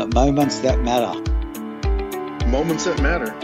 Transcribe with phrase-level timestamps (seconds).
[0.00, 1.20] at Moments That Matter.
[2.48, 3.34] Moments that matter.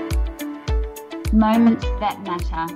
[1.31, 2.67] Moments that matter.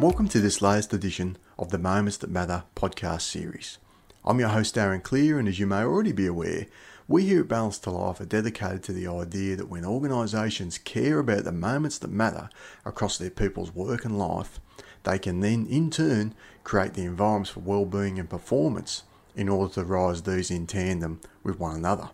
[0.00, 3.78] Welcome to this latest edition of the Moments That Matter podcast series.
[4.24, 6.68] I'm your host, Darren Clear, and as you may already be aware,
[7.08, 11.18] we here at Balance to Life are dedicated to the idea that when organisations care
[11.18, 12.48] about the moments that matter
[12.84, 14.60] across their people's work and life,
[15.02, 19.02] they can then, in turn, create the environments for well-being and performance
[19.38, 22.10] in order to rise these in tandem with one another.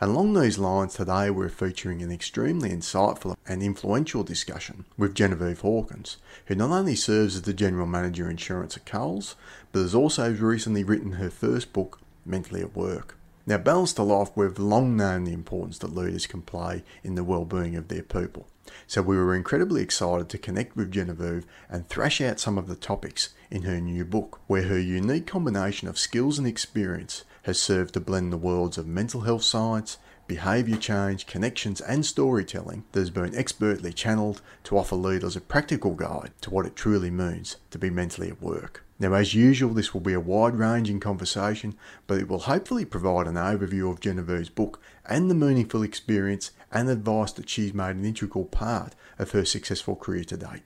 [0.00, 5.60] And along these lines, today we're featuring an extremely insightful and influential discussion with Genevieve
[5.60, 9.36] Hawkins, who not only serves as the General Manager Insurance at Coles,
[9.72, 13.16] but has also recently written her first book, Mentally at Work.
[13.48, 17.22] Now, Balance to Life, we've long known the importance that leaders can play in the
[17.22, 18.48] well-being of their people.
[18.88, 22.74] So we were incredibly excited to connect with Genevieve and thrash out some of the
[22.74, 27.94] topics in her new book, where her unique combination of skills and experience has served
[27.94, 33.10] to blend the worlds of mental health science, behaviour change, connections, and storytelling that has
[33.10, 37.78] been expertly channeled to offer leaders a practical guide to what it truly means to
[37.78, 38.82] be mentally at work.
[38.98, 41.74] Now, as usual, this will be a wide ranging conversation,
[42.06, 46.88] but it will hopefully provide an overview of Genevieve's book and the meaningful experience and
[46.88, 50.62] advice that she's made an integral part of her successful career to date.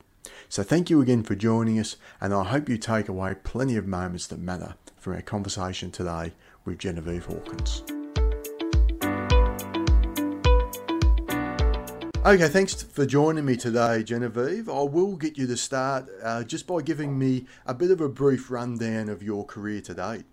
[0.48, 3.86] So, thank you again for joining us, and I hope you take away plenty of
[3.86, 6.32] moments that matter from our conversation today
[6.64, 7.82] with Genevieve Hawkins.
[12.22, 14.68] Okay, thanks for joining me today, Genevieve.
[14.68, 18.10] I will get you to start uh, just by giving me a bit of a
[18.10, 20.24] brief rundown of your career to date.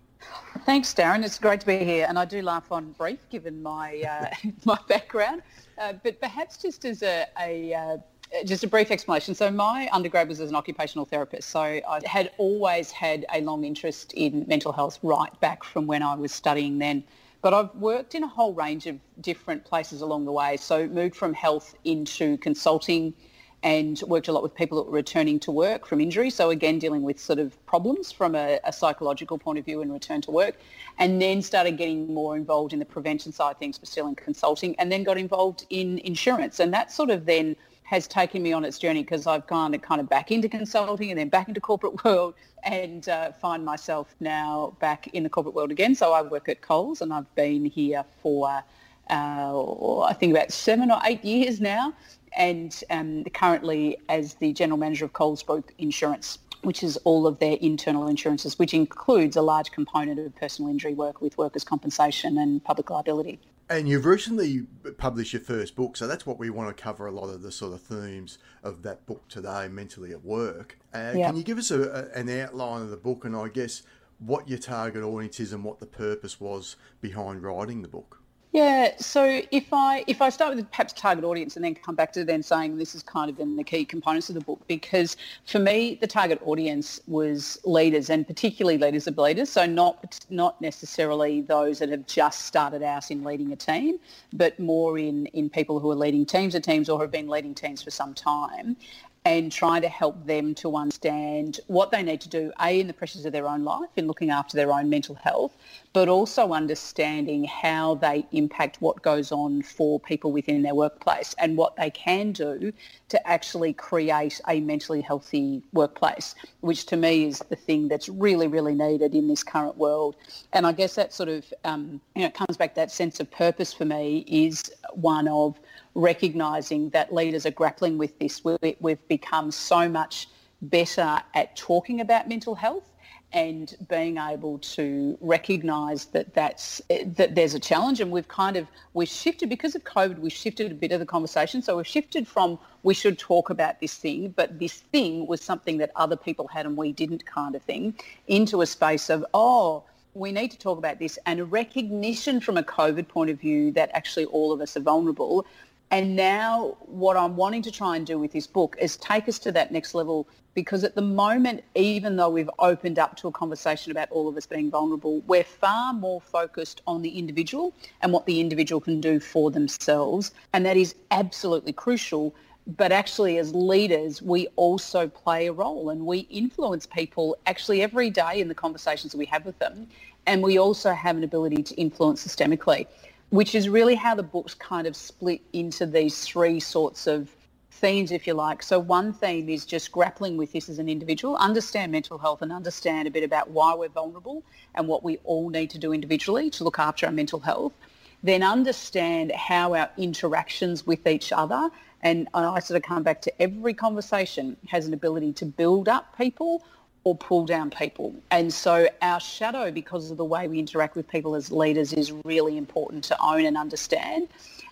[0.66, 1.24] Thanks, Darren.
[1.24, 4.78] It's great to be here, and I do laugh on brief given my uh, my
[4.86, 5.40] background.
[5.78, 7.96] Uh, but perhaps just as a, a uh,
[8.44, 9.34] just a brief explanation.
[9.34, 11.48] So my undergrad was as an occupational therapist.
[11.48, 16.02] So I had always had a long interest in mental health right back from when
[16.02, 17.02] I was studying then.
[17.40, 20.56] But I've worked in a whole range of different places along the way.
[20.56, 23.14] So moved from health into consulting
[23.62, 26.30] and worked a lot with people that were returning to work from injury.
[26.30, 29.92] So again, dealing with sort of problems from a, a, psychological point of view and
[29.92, 30.56] return to work.
[30.98, 34.14] And then started getting more involved in the prevention side of things, but still in
[34.14, 34.76] consulting.
[34.78, 36.60] And then got involved in insurance.
[36.60, 37.56] And that sort of then
[37.88, 41.18] has taken me on its journey because I've gone kind of back into consulting and
[41.18, 42.34] then back into corporate world
[42.64, 45.94] and uh, find myself now back in the corporate world again.
[45.94, 48.62] So I work at Coles and I've been here for
[49.08, 51.94] uh, I think about seven or eight years now
[52.36, 57.38] and um, currently as the General Manager of Coles Group Insurance which is all of
[57.38, 62.36] their internal insurances, which includes a large component of personal injury work with workers' compensation
[62.36, 63.38] and public liability.
[63.70, 67.10] And you've recently published your first book, so that's what we want to cover a
[67.10, 70.78] lot of the sort of themes of that book today, Mentally at Work.
[70.94, 71.12] Uh.
[71.12, 71.82] Can you give us a,
[72.14, 73.82] a, an outline of the book and I guess
[74.18, 78.17] what your target audience is and what the purpose was behind writing the book?
[78.52, 82.12] Yeah, so if I if I start with perhaps target audience and then come back
[82.14, 85.16] to then saying this is kind of been the key components of the book because
[85.44, 90.60] for me the target audience was leaders and particularly leaders of leaders, so not not
[90.62, 93.98] necessarily those that have just started out in leading a team,
[94.32, 97.54] but more in in people who are leading teams of teams or have been leading
[97.54, 98.76] teams for some time
[99.24, 102.92] and trying to help them to understand what they need to do, A, in the
[102.92, 105.56] pressures of their own life, in looking after their own mental health,
[105.92, 111.56] but also understanding how they impact what goes on for people within their workplace and
[111.56, 112.72] what they can do
[113.08, 118.46] to actually create a mentally healthy workplace, which to me is the thing that's really,
[118.46, 120.16] really needed in this current world.
[120.52, 123.72] And I guess that sort of, um, you know, comes back that sense of purpose
[123.72, 125.58] for me is one of
[125.98, 128.42] recognising that leaders are grappling with this.
[128.80, 130.28] We've become so much
[130.62, 132.84] better at talking about mental health
[133.32, 138.00] and being able to recognise that that's that there's a challenge.
[138.00, 141.06] And we've kind of we've shifted because of COVID we've shifted a bit of the
[141.06, 141.60] conversation.
[141.60, 145.78] So we've shifted from we should talk about this thing but this thing was something
[145.78, 147.94] that other people had and we didn't kind of thing
[148.28, 149.84] into a space of oh
[150.18, 151.18] we need to talk about this.
[151.26, 154.80] And a recognition from a COVID point of view that actually all of us are
[154.80, 155.46] vulnerable
[155.90, 159.38] and now what I'm wanting to try and do with this book is take us
[159.40, 163.32] to that next level because at the moment, even though we've opened up to a
[163.32, 168.12] conversation about all of us being vulnerable, we're far more focused on the individual and
[168.12, 170.32] what the individual can do for themselves.
[170.52, 172.34] And that is absolutely crucial.
[172.66, 178.10] But actually, as leaders, we also play a role and we influence people actually every
[178.10, 179.86] day in the conversations we have with them.
[180.26, 182.86] And we also have an ability to influence systemically
[183.30, 187.28] which is really how the book's kind of split into these three sorts of
[187.70, 188.62] themes, if you like.
[188.62, 192.52] So one theme is just grappling with this as an individual, understand mental health and
[192.52, 194.42] understand a bit about why we're vulnerable
[194.74, 197.72] and what we all need to do individually to look after our mental health.
[198.20, 201.70] then understand how our interactions with each other
[202.02, 206.16] and I sort of come back to every conversation has an ability to build up
[206.16, 206.62] people
[207.04, 208.14] or pull down people.
[208.30, 212.12] And so our shadow, because of the way we interact with people as leaders, is
[212.24, 214.28] really important to own and understand.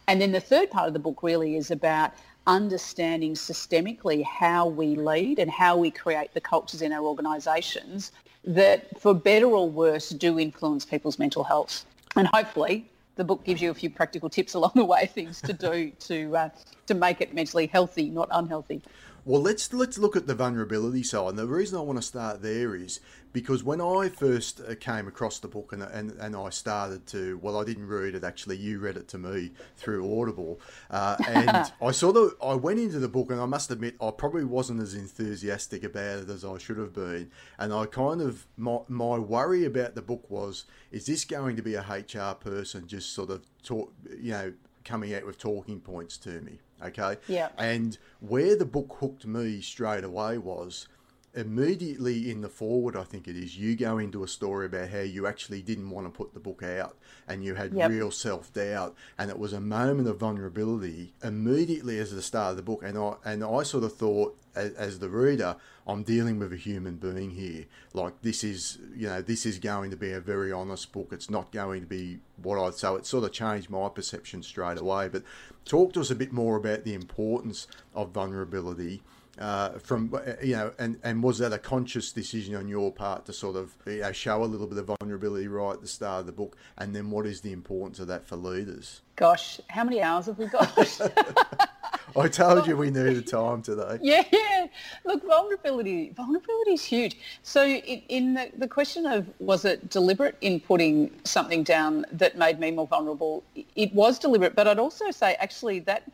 [0.09, 2.13] And then the third part of the book really is about
[2.47, 8.13] understanding systemically how we lead and how we create the cultures in our organisations
[8.45, 11.85] that, for better or worse, do influence people's mental health.
[12.15, 15.53] And hopefully the book gives you a few practical tips along the way, things to
[15.53, 16.49] do to uh,
[16.87, 18.83] to make it mentally healthy, not unhealthy.
[19.27, 21.31] Well, let's let's look at the vulnerability side.
[21.31, 23.01] And the reason I want to start there is
[23.33, 27.37] because when I first uh, came across the book and, and, and I started to,
[27.43, 28.57] well, I didn't read it actually.
[28.57, 30.61] You read it to me through Audible,
[30.93, 34.13] uh, and I saw of I went into the book and I must admit I
[34.13, 37.33] probably wasn't as enthusiastic about it as I should have been.
[37.59, 41.63] And I kind of my my worry about the book was is this going to
[41.63, 44.53] be a HR person just sort of talk, you know,
[44.85, 46.61] coming out with talking points to me?
[46.85, 47.17] Okay.
[47.29, 47.49] Yeah.
[47.59, 50.89] And where the book hooked me straight away was
[51.37, 55.01] immediately in the foreword, I think it is, you go into a story about how
[55.01, 56.97] you actually didn't want to put the book out
[57.29, 57.91] and you had yep.
[57.91, 58.97] real self doubt.
[59.19, 62.83] And it was a moment of vulnerability immediately as the start of the book.
[62.83, 65.57] And I, and I sort of thought, as, as the reader,
[65.87, 67.67] I'm dealing with a human being here.
[67.93, 71.09] Like this is, you know, this is going to be a very honest book.
[71.13, 72.71] It's not going to be what I.
[72.71, 75.09] So it sort of changed my perception straight away.
[75.09, 75.23] But
[75.67, 79.03] talk to us a bit more about the importance of vulnerability
[79.39, 83.33] uh, from you know, and and was that a conscious decision on your part to
[83.33, 86.27] sort of you know, show a little bit of vulnerability right at the start of
[86.27, 89.03] the book, and then what is the importance of that for leaders?
[89.17, 90.71] Gosh, how many hours have we got?
[92.17, 93.99] I told you we needed time today.
[94.07, 94.67] Yeah, yeah.
[95.05, 97.17] Look, vulnerability, vulnerability is huge.
[97.43, 102.39] So in, in the, the question of was it deliberate in putting something down that
[102.39, 103.43] made me more vulnerable,
[103.75, 106.05] it was deliberate, but I'd also say actually that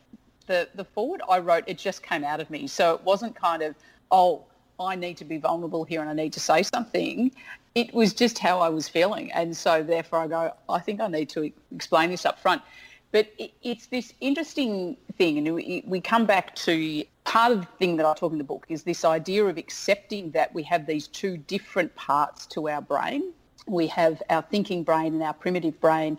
[0.45, 2.67] the, the foreword I wrote, it just came out of me.
[2.67, 3.75] So it wasn't kind of,
[4.11, 4.43] oh,
[4.79, 7.31] I need to be vulnerable here and I need to say something.
[7.75, 9.31] It was just how I was feeling.
[9.31, 12.61] And so therefore I go, I think I need to explain this up front.
[13.11, 13.31] But
[13.61, 18.07] it's this interesting thing, and we, we come back to part of the thing that
[18.07, 21.37] I talk in the book is this idea of accepting that we have these two
[21.37, 23.31] different parts to our brain.
[23.67, 26.17] We have our thinking brain and our primitive brain,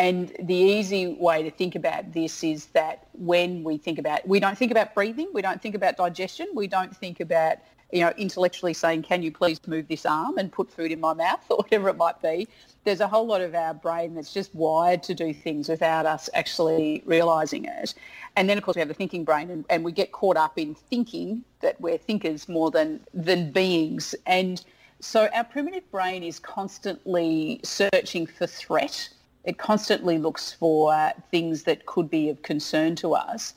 [0.00, 4.40] and the easy way to think about this is that when we think about, we
[4.40, 7.58] don't think about breathing, we don't think about digestion, we don't think about,
[7.92, 11.12] you know, intellectually saying, can you please move this arm and put food in my
[11.12, 12.48] mouth or whatever it might be.
[12.84, 16.30] There's a whole lot of our brain that's just wired to do things without us
[16.32, 17.92] actually realising it.
[18.36, 20.58] And then, of course, we have the thinking brain and, and we get caught up
[20.58, 24.14] in thinking that we're thinkers more than, than beings.
[24.24, 24.64] And
[25.00, 29.10] so our primitive brain is constantly searching for threat
[29.44, 33.54] it constantly looks for things that could be of concern to us.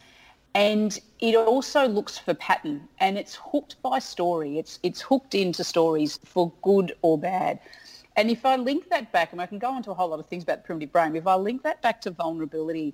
[0.55, 4.59] And it also looks for pattern and it's hooked by story.
[4.59, 7.59] It's, it's hooked into stories for good or bad.
[8.15, 10.19] And if I link that back, and I can go on to a whole lot
[10.19, 12.93] of things about the primitive brain, if I link that back to vulnerability,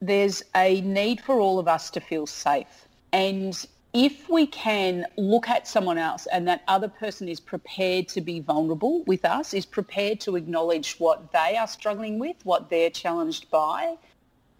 [0.00, 2.86] there's a need for all of us to feel safe.
[3.12, 8.20] And if we can look at someone else and that other person is prepared to
[8.20, 12.90] be vulnerable with us, is prepared to acknowledge what they are struggling with, what they're
[12.90, 13.96] challenged by,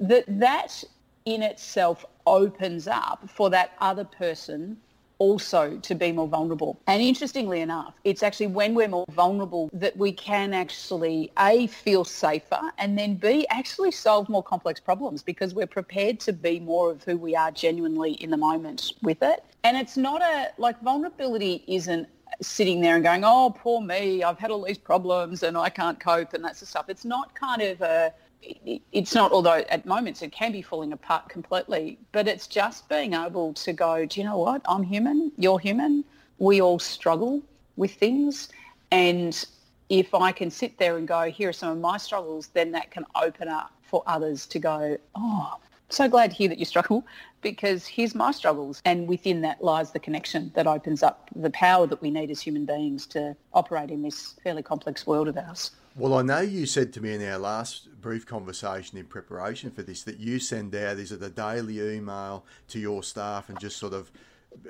[0.00, 0.82] that that
[1.24, 4.78] in itself opens up for that other person
[5.18, 6.80] also to be more vulnerable.
[6.86, 12.04] And interestingly enough, it's actually when we're more vulnerable that we can actually A, feel
[12.04, 16.90] safer and then B, actually solve more complex problems because we're prepared to be more
[16.90, 19.44] of who we are genuinely in the moment with it.
[19.64, 22.08] And it's not a, like vulnerability isn't
[22.40, 25.98] sitting there and going, oh, poor me, I've had all these problems and I can't
[25.98, 26.88] cope and that's the stuff.
[26.88, 31.28] It's not kind of a, it's not, although at moments it can be falling apart
[31.28, 34.62] completely, but it's just being able to go, do you know what?
[34.66, 35.32] I'm human.
[35.36, 36.04] You're human.
[36.38, 37.42] We all struggle
[37.76, 38.48] with things.
[38.90, 39.44] And
[39.88, 42.90] if I can sit there and go, here are some of my struggles, then that
[42.90, 45.56] can open up for others to go, oh,
[45.90, 47.04] so glad to hear that you struggle
[47.40, 48.82] because here's my struggles.
[48.84, 52.40] And within that lies the connection that opens up the power that we need as
[52.40, 55.70] human beings to operate in this fairly complex world of ours.
[55.98, 59.82] Well, I know you said to me in our last brief conversation in preparation for
[59.82, 63.78] this that you send out is it a daily email to your staff and just
[63.78, 64.12] sort of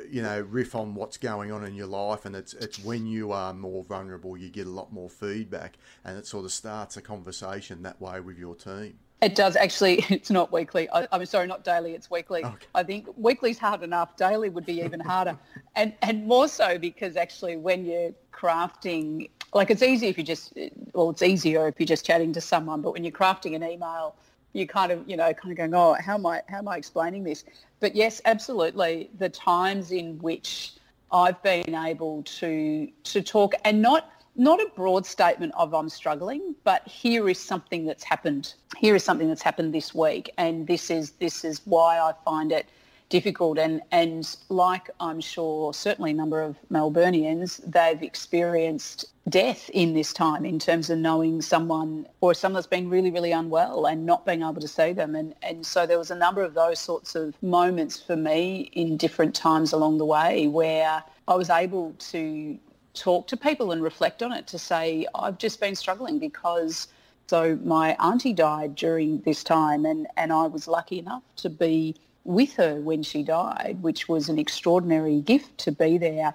[0.09, 3.31] you know riff on what's going on in your life and it's it's when you
[3.31, 7.03] are more vulnerable you get a lot more feedback and it sort of starts a
[7.03, 8.99] conversation that way with your team.
[9.21, 10.07] It does actually.
[10.11, 10.89] It's not weekly.
[10.91, 11.93] I, am sorry, not daily.
[11.93, 12.43] It's weekly.
[12.43, 12.67] Okay.
[12.75, 14.17] I think weekly's hard enough.
[14.17, 15.37] Daily would be even harder,
[15.77, 20.53] and and more so because actually when you're crafting like it's easy if you just
[20.93, 24.15] well it's easier if you're just chatting to someone but when you're crafting an email
[24.53, 26.77] you kind of you know kind of going oh how am i how am i
[26.77, 27.45] explaining this?
[27.81, 30.73] But yes absolutely the times in which
[31.13, 36.55] i've been able to to talk and not not a broad statement of i'm struggling
[36.65, 38.55] but here is something that's happened.
[38.77, 42.53] Here is something that's happened this week and this is this is why i find
[42.53, 42.67] it
[43.09, 43.59] difficult.
[43.59, 50.13] And, and like I'm sure certainly a number of Melburnians, they've experienced death in this
[50.13, 54.25] time in terms of knowing someone or someone that's been really, really unwell and not
[54.25, 55.15] being able to see them.
[55.15, 58.97] And, and so there was a number of those sorts of moments for me in
[58.97, 62.59] different times along the way where I was able to
[62.95, 66.89] talk to people and reflect on it to say, I've just been struggling because
[67.29, 71.95] so my auntie died during this time and, and I was lucky enough to be
[72.25, 76.35] with her when she died, which was an extraordinary gift to be there.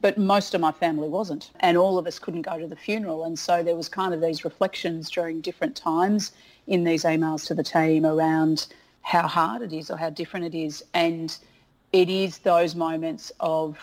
[0.00, 3.24] But most of my family wasn't, and all of us couldn't go to the funeral.
[3.24, 6.32] And so there was kind of these reflections during different times
[6.66, 8.68] in these emails to the team around
[9.02, 10.84] how hard it is or how different it is.
[10.94, 11.36] And
[11.92, 13.78] it is those moments of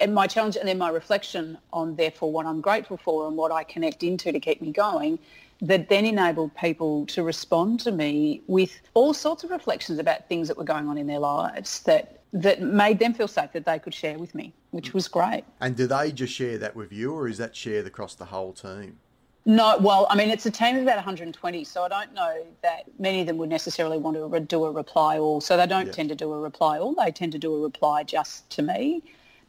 [0.00, 3.50] and my challenge and then my reflection on therefore what I'm grateful for and what
[3.50, 5.18] I connect into to keep me going
[5.62, 10.48] that then enabled people to respond to me with all sorts of reflections about things
[10.48, 13.78] that were going on in their lives that that made them feel safe that they
[13.78, 14.94] could share with me, which mm.
[14.94, 15.42] was great.
[15.60, 18.52] And do they just share that with you, or is that shared across the whole
[18.52, 18.98] team?
[19.46, 22.84] No, well, I mean, it's a team of about 120, so I don't know that
[22.98, 25.40] many of them would necessarily want to do a reply all.
[25.40, 25.92] So they don't yeah.
[25.92, 26.94] tend to do a reply all.
[26.94, 29.02] They tend to do a reply just to me,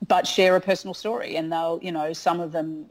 [0.08, 1.36] but share a personal story.
[1.36, 2.88] And they'll, you know, some of them,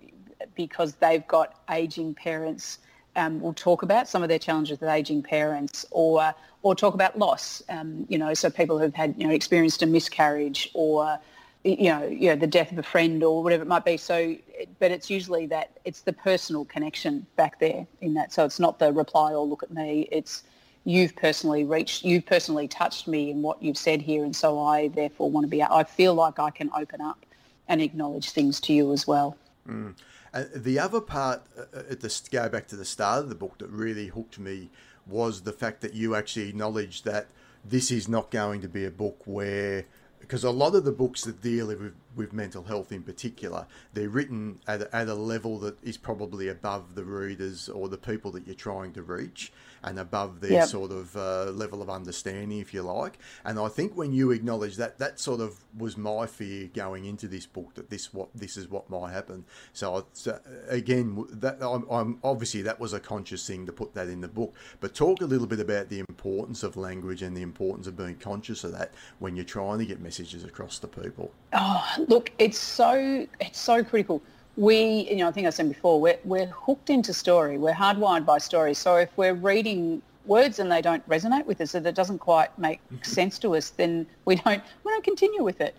[0.55, 2.79] because they've got aging parents
[3.17, 7.19] um, will talk about some of their challenges with aging parents or or talk about
[7.19, 7.63] loss.
[7.69, 11.19] Um, you know, so people who've had you know experienced a miscarriage or
[11.65, 13.97] you know, you know the death of a friend or whatever it might be.
[13.97, 14.37] So,
[14.79, 18.33] but it's usually that it's the personal connection back there in that.
[18.33, 20.09] So it's not the reply or look at me.
[20.11, 20.43] It's
[20.85, 24.89] you've personally reached, you've personally touched me in what you've said here, and so I
[24.89, 25.63] therefore want to be.
[25.63, 27.27] I feel like I can open up
[27.69, 29.37] and acknowledge things to you as well.
[29.69, 29.95] Mm.
[30.33, 33.59] Uh, the other part, uh, uh, at go back to the start of the book,
[33.59, 34.71] that really hooked me
[35.07, 37.27] was the fact that you actually acknowledged that
[37.65, 39.85] this is not going to be a book where
[40.21, 44.09] because a lot of the books that deal with, with mental health in particular, they're
[44.09, 48.47] written at at a level that is probably above the readers or the people that
[48.47, 50.69] you're trying to reach and above their yep.
[50.69, 53.19] sort of uh, level of understanding, if you like.
[53.45, 57.29] And I think when you acknowledge that, that sort of was my fear going into
[57.29, 59.45] this book that this what this is what might happen.
[59.73, 64.09] So, so again, that I'm, I'm, obviously that was a conscious thing to put that
[64.09, 64.55] in the book.
[64.81, 68.17] But talk a little bit about the importance of language and the importance of being
[68.17, 71.33] conscious of that when you're trying to get messages across to people.
[71.53, 74.23] Oh, look, it's so it's so critical
[74.57, 77.57] we, you know, I think I said before, we're, we're hooked into story.
[77.57, 78.75] We're hardwired by story.
[78.75, 82.81] So if we're reading words and they don't resonate with us, that doesn't quite make
[82.87, 83.03] mm-hmm.
[83.03, 85.75] sense to us, then we don't we don't continue with it.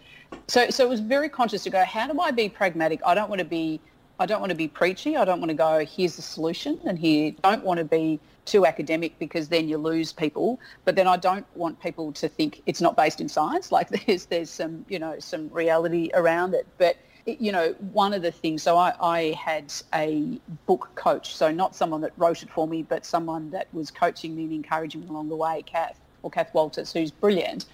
[0.48, 3.02] So so it was very conscious to go, how do I be pragmatic?
[3.06, 3.80] I don't want to be
[4.20, 5.18] I don't want to be preachy.
[5.18, 8.66] I don't want to go, here's the solution and here don't want to be too
[8.66, 10.60] academic because then you lose people.
[10.86, 13.72] But then I don't want people to think it's not based in science.
[13.72, 16.68] Like there's there's some, you know, some reality around it.
[16.78, 21.52] But you know, one of the things, so I, I, had a book coach, so
[21.52, 25.02] not someone that wrote it for me, but someone that was coaching me and encouraging
[25.02, 27.66] me along the way, Kath, or Kath Walters, who's brilliant.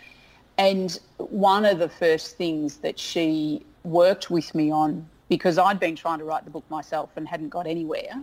[0.58, 5.96] And one of the first things that she worked with me on, because I'd been
[5.96, 8.22] trying to write the book myself and hadn't got anywhere,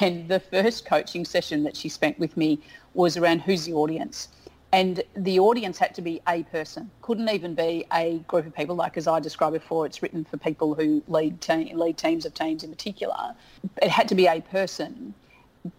[0.00, 2.60] and the first coaching session that she spent with me
[2.94, 4.28] was around who's the audience
[4.72, 6.90] and the audience had to be a person.
[7.00, 8.76] Couldn't even be a group of people.
[8.76, 12.34] Like as i described before it's written for people who lead, te- lead teams of
[12.34, 13.34] teams in particular.
[13.80, 15.14] It had to be a person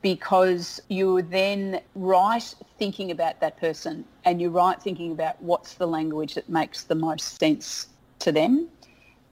[0.02, 5.88] because you're then right thinking about that person and you're right thinking about what's the
[5.88, 7.88] language that makes the most sense
[8.20, 8.68] to them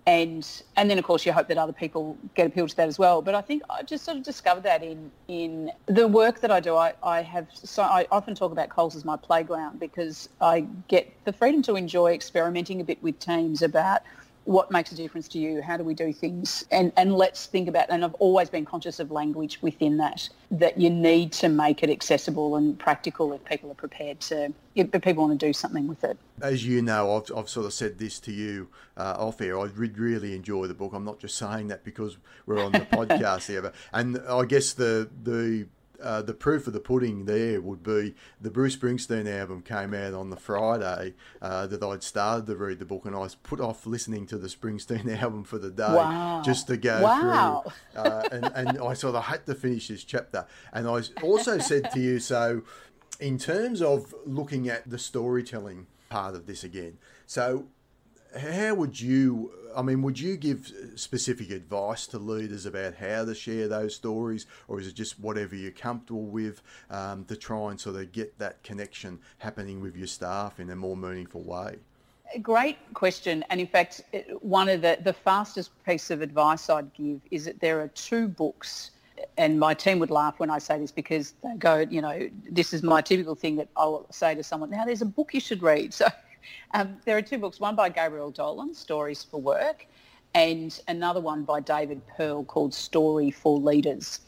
[0.08, 2.98] and and then of course you hope that other people get appealed to that as
[2.98, 3.22] well.
[3.22, 6.62] But I think I just sort of discovered that in in the work that I
[6.62, 6.76] do.
[6.76, 11.14] I, I have so I often talk about Coles as my playground because I get
[11.26, 14.02] the freedom to enjoy experimenting a bit with teams about
[14.48, 15.62] what makes a difference to you?
[15.62, 16.66] How do we do things?
[16.72, 17.90] And and let's think about.
[17.90, 20.30] And I've always been conscious of language within that.
[20.50, 24.54] That you need to make it accessible and practical if people are prepared to.
[24.76, 26.18] If people want to do something with it.
[26.42, 29.60] As you know, I've, I've sort of said this to you uh, off air.
[29.60, 30.94] I really enjoy the book.
[30.94, 34.72] I'm not just saying that because we're on the podcast here, but and I guess
[34.72, 35.68] the the
[36.02, 40.14] uh, the proof of the pudding there would be the Bruce Springsteen album came out
[40.14, 43.86] on the Friday uh, that I'd started to read the book, and I put off
[43.86, 46.42] listening to the Springsteen album for the day wow.
[46.44, 47.64] just to go wow.
[47.66, 48.02] through.
[48.02, 50.46] Uh, and, and I sort of had to finish this chapter.
[50.74, 52.64] And I also said to you, so
[53.20, 57.66] in terms of looking at the storytelling part of this again, so
[58.38, 63.36] how would you I mean, would you give specific advice to leaders about how to
[63.36, 67.80] share those stories, or is it just whatever you're comfortable with um, to try and
[67.80, 71.76] sort of get that connection happening with your staff in a more meaningful way?
[72.42, 73.46] Great question.
[73.52, 74.02] And in fact,
[74.42, 78.28] one of the, the fastest piece of advice I'd give is that there are two
[78.28, 78.92] books
[79.38, 82.74] and my team would laugh when I say this because they go, you know, this
[82.74, 85.62] is my typical thing that I'll say to someone, now there's a book you should
[85.62, 85.94] read.
[85.98, 86.08] So
[86.74, 89.88] um, there are two books, one by Gabrielle Dolan, Stories for Work,
[90.34, 94.22] and another one by David Pearl called Story for Leaders.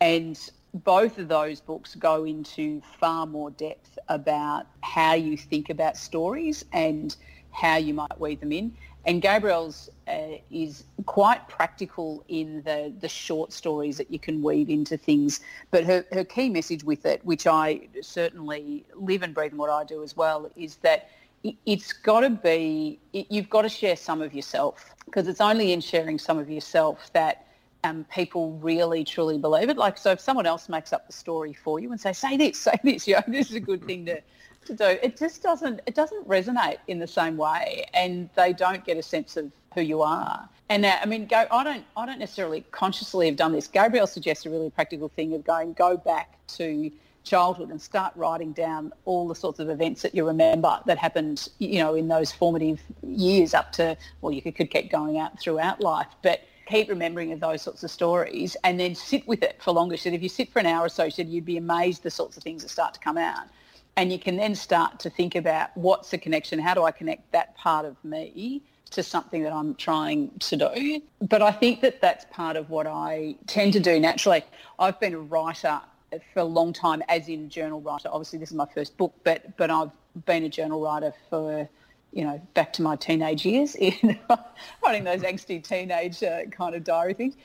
[0.00, 0.38] And
[0.72, 6.64] both of those books go into far more depth about how you think about stories
[6.72, 7.16] and
[7.50, 8.72] how you might weave them in.
[9.06, 14.68] And Gabrielle's uh, is quite practical in the, the short stories that you can weave
[14.68, 15.40] into things.
[15.70, 19.70] But her, her key message with it, which I certainly live and breathe in what
[19.70, 21.08] I do as well, is that
[21.42, 25.80] it's got to be, you've got to share some of yourself because it's only in
[25.80, 27.46] sharing some of yourself that
[27.84, 29.76] um, people really truly believe it.
[29.76, 32.58] Like, so if someone else makes up the story for you and say, say this,
[32.60, 34.20] say this, you know, this is a good thing to,
[34.66, 38.84] to do, it just doesn't, it doesn't resonate in the same way and they don't
[38.84, 40.48] get a sense of who you are.
[40.68, 43.66] And uh, I mean, go, I don't, I don't necessarily consciously have done this.
[43.66, 46.90] Gabrielle suggests a really practical thing of going, go back to
[47.24, 51.48] childhood and start writing down all the sorts of events that you remember that happened,
[51.58, 55.38] you know, in those formative years up to, well, you could, could keep going out
[55.38, 59.60] throughout life, but keep remembering of those sorts of stories and then sit with it
[59.60, 59.96] for longer.
[59.96, 62.36] So if you sit for an hour or so, so you'd be amazed the sorts
[62.36, 63.46] of things that start to come out.
[63.96, 66.58] And you can then start to think about what's the connection?
[66.58, 71.02] How do I connect that part of me to something that I'm trying to do?
[71.20, 74.44] But I think that that's part of what I tend to do naturally.
[74.78, 75.80] I've been a writer
[76.32, 78.08] for a long time as in journal writer.
[78.10, 79.90] Obviously, this is my first book, but but I've
[80.26, 81.68] been a journal writer for
[82.12, 84.18] you know back to my teenage years in
[84.82, 87.36] writing those angsty teenage uh, kind of diary things.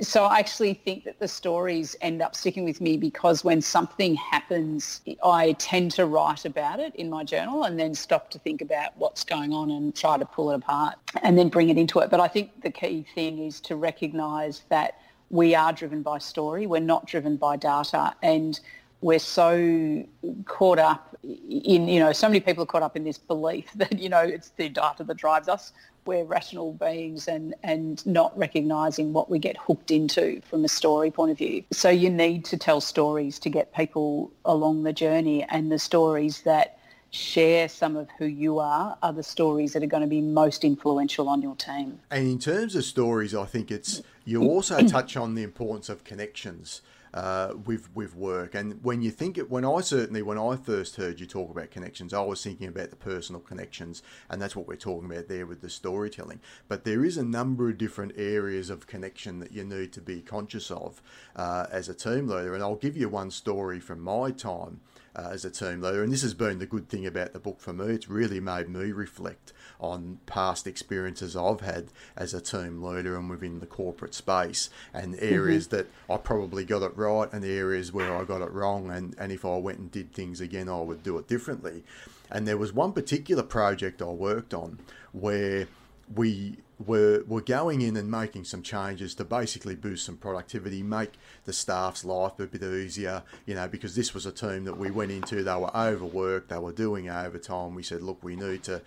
[0.00, 4.14] So I actually think that the stories end up sticking with me because when something
[4.14, 8.62] happens, I tend to write about it in my journal and then stop to think
[8.62, 11.98] about what's going on and try to pull it apart and then bring it into
[11.98, 12.10] it.
[12.10, 16.66] But I think the key thing is to recognise that we are driven by story.
[16.66, 18.14] We're not driven by data.
[18.22, 18.58] And
[19.00, 20.04] we're so
[20.46, 23.98] caught up in, you know, so many people are caught up in this belief that,
[23.98, 25.72] you know, it's the data that drives us.
[26.04, 31.10] We're rational beings and, and not recognising what we get hooked into from a story
[31.10, 31.64] point of view.
[31.70, 36.42] So you need to tell stories to get people along the journey and the stories
[36.42, 36.78] that
[37.10, 40.64] share some of who you are are the stories that are going to be most
[40.64, 42.00] influential on your team.
[42.10, 46.04] And in terms of stories, I think it's you also touch on the importance of
[46.04, 46.82] connections
[47.14, 48.54] uh, with with work.
[48.54, 51.70] And when you think it, when I certainly when I first heard you talk about
[51.70, 55.46] connections, I was thinking about the personal connections, and that's what we're talking about there
[55.46, 56.40] with the storytelling.
[56.68, 60.20] But there is a number of different areas of connection that you need to be
[60.20, 61.02] conscious of
[61.34, 62.54] uh, as a team leader.
[62.54, 64.80] And I'll give you one story from my time
[65.18, 66.02] uh, as a team leader.
[66.02, 67.86] And this has been the good thing about the book for me.
[67.86, 73.28] It's really made me reflect on past experiences I've had as a team leader and
[73.28, 75.76] within the corporate space and areas mm-hmm.
[75.76, 78.90] that I probably got it right and the areas where I got it wrong.
[78.90, 81.84] And, and if I went and did things again, I would do it differently.
[82.30, 84.78] And there was one particular project I worked on
[85.12, 85.66] where
[86.14, 91.12] we were, were going in and making some changes to basically boost some productivity, make
[91.44, 94.90] the staff's life a bit easier, you know, because this was a team that we
[94.90, 97.74] went into, they were overworked, they were doing overtime.
[97.74, 98.82] We said, look, we need to,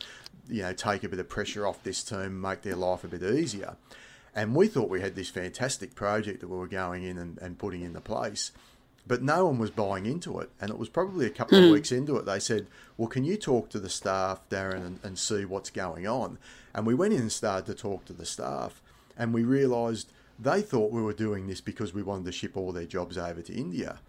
[0.47, 3.23] you know, take a bit of pressure off this team, make their life a bit
[3.23, 3.75] easier.
[4.33, 7.57] And we thought we had this fantastic project that we were going in and, and
[7.57, 8.51] putting into place
[9.07, 10.49] but no one was buying into it.
[10.59, 11.61] And it was probably a couple mm.
[11.61, 11.73] of hmm.
[11.73, 12.25] weeks into it.
[12.25, 16.07] They said, Well, can you talk to the staff, Darren, and, and, see what's going
[16.07, 16.37] on?
[16.73, 18.81] And we went in and started to talk to the staff,
[19.17, 22.71] and we realised they thought we were doing this because we wanted to ship all
[22.71, 23.99] their jobs over to India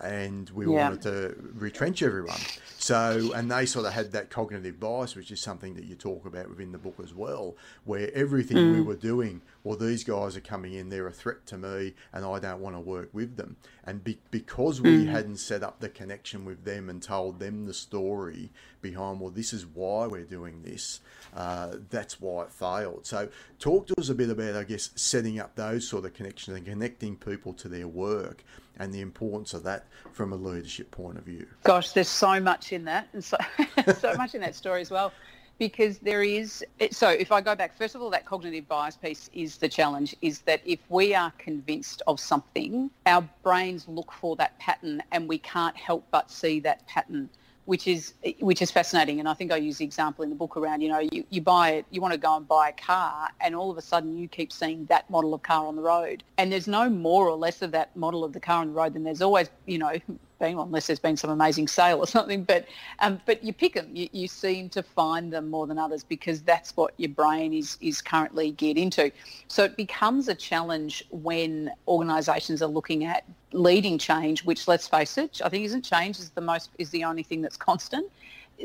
[0.00, 0.88] and we yeah.
[0.88, 2.40] wanted to retrench everyone.
[2.78, 6.26] So, and they sort of had that cognitive bias, which is something that you talk
[6.26, 8.74] about within the book as well, where everything mm.
[8.74, 12.24] we were doing, well, these guys are coming in, they're a threat to me, and
[12.24, 13.56] I don't want to work with them.
[13.84, 15.08] And be- because we mm.
[15.08, 18.50] hadn't set up the connection with them and told them the story
[18.82, 21.00] behind, well, this is why we're doing this,
[21.34, 23.06] uh, that's why it failed.
[23.06, 23.28] So,
[23.58, 26.66] talk to us a bit about, I guess, setting up those sort of connections and
[26.66, 28.44] connecting people to their work
[28.78, 31.46] and the importance of that from a leadership point of view.
[31.62, 33.36] Gosh, there's so much in that, and so
[33.98, 35.12] so much in that story as well
[35.58, 39.30] because there is so if i go back first of all that cognitive bias piece
[39.32, 44.36] is the challenge is that if we are convinced of something our brains look for
[44.36, 47.28] that pattern and we can't help but see that pattern
[47.66, 49.20] which is which is fascinating.
[49.20, 51.40] And I think I use the example in the book around, you know, you, you
[51.40, 54.16] buy it, you want to go and buy a car and all of a sudden
[54.16, 56.22] you keep seeing that model of car on the road.
[56.38, 58.94] And there's no more or less of that model of the car on the road
[58.94, 59.92] than there's always, you know,
[60.38, 62.44] been, unless there's been some amazing sale or something.
[62.44, 62.66] But
[63.00, 63.90] um, but you pick them.
[63.92, 67.76] You, you seem to find them more than others because that's what your brain is
[67.80, 69.10] is currently geared into.
[69.48, 75.18] So it becomes a challenge when organisations are looking at leading change, which let's face
[75.18, 78.10] it, I think isn't change is the most is the only thing that's constant.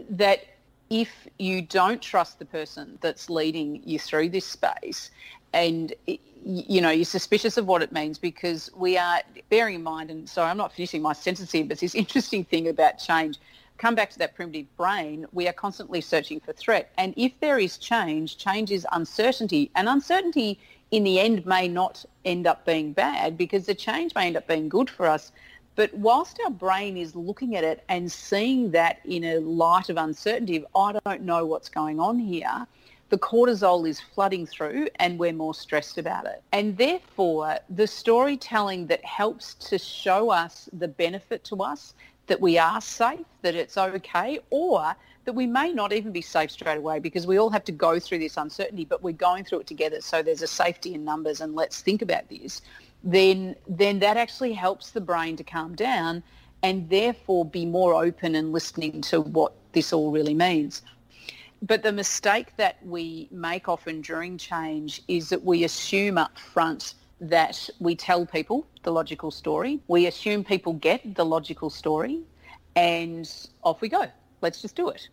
[0.10, 0.46] That
[0.90, 5.10] if you don't trust the person that's leading you through this space
[5.54, 5.94] and
[6.44, 10.28] you know you're suspicious of what it means because we are bearing in mind and
[10.28, 13.38] sorry i'm not finishing my sentence here but this interesting thing about change
[13.82, 16.92] come back to that primitive brain we are constantly searching for threat.
[17.00, 19.72] And if there is change change is uncertainty.
[19.76, 20.60] And uncertainty
[20.92, 24.48] in the end may not end up being bad because the change may end up
[24.48, 25.32] being good for us.
[25.76, 29.98] But whilst our brain is looking at it and seeing that in a light of
[29.98, 32.68] uncertainty i don't know what's going on here
[33.12, 36.42] the cortisol is flooding through and we're more stressed about it.
[36.54, 41.94] And therefore, the storytelling that helps to show us the benefit to us
[42.28, 44.96] that we are safe, that it's okay, or
[45.26, 48.00] that we may not even be safe straight away because we all have to go
[48.00, 50.00] through this uncertainty, but we're going through it together.
[50.00, 52.62] So there's a safety in numbers and let's think about this.
[53.04, 56.24] Then, then that actually helps the brain to calm down
[56.64, 60.82] and therefore be more open and listening to what this all really means.
[61.62, 66.96] But the mistake that we make often during change is that we assume up front
[67.20, 69.80] that we tell people the logical story.
[69.88, 72.22] We assume people get the logical story
[72.76, 73.32] and
[73.64, 74.06] off we go.
[74.42, 75.08] Let's just do it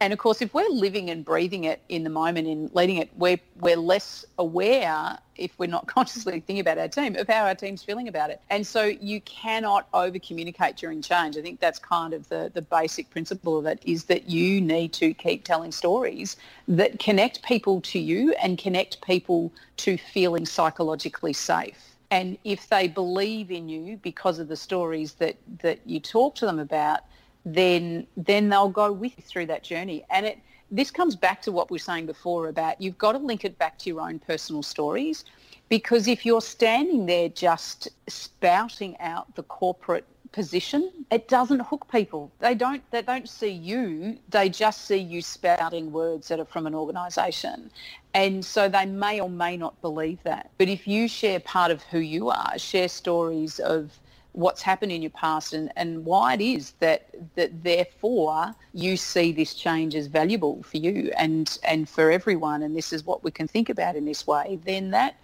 [0.00, 3.10] and of course, if we're living and breathing it in the moment and leading it,
[3.16, 7.54] we're, we're less aware, if we're not consciously thinking about our team, of how our
[7.54, 8.40] team's feeling about it.
[8.50, 11.36] And so you cannot over-communicate during change.
[11.36, 14.92] I think that's kind of the, the basic principle of it, is that you need
[14.94, 16.36] to keep telling stories
[16.68, 21.96] that connect people to you and connect people to feeling psychologically safe.
[22.10, 26.46] And if they believe in you because of the stories that, that you talk to
[26.46, 27.00] them about,
[27.44, 30.04] then then they'll go with you through that journey.
[30.10, 30.38] And it
[30.70, 33.58] this comes back to what we were saying before about you've got to link it
[33.58, 35.24] back to your own personal stories
[35.68, 42.30] because if you're standing there just spouting out the corporate position it doesn't hook people.
[42.38, 44.18] They don't they don't see you.
[44.28, 47.70] They just see you spouting words that are from an organization.
[48.14, 50.50] And so they may or may not believe that.
[50.58, 53.98] But if you share part of who you are share stories of
[54.32, 59.32] what's happened in your past and, and why it is that that therefore you see
[59.32, 63.30] this change as valuable for you and and for everyone and this is what we
[63.30, 65.16] can think about in this way then that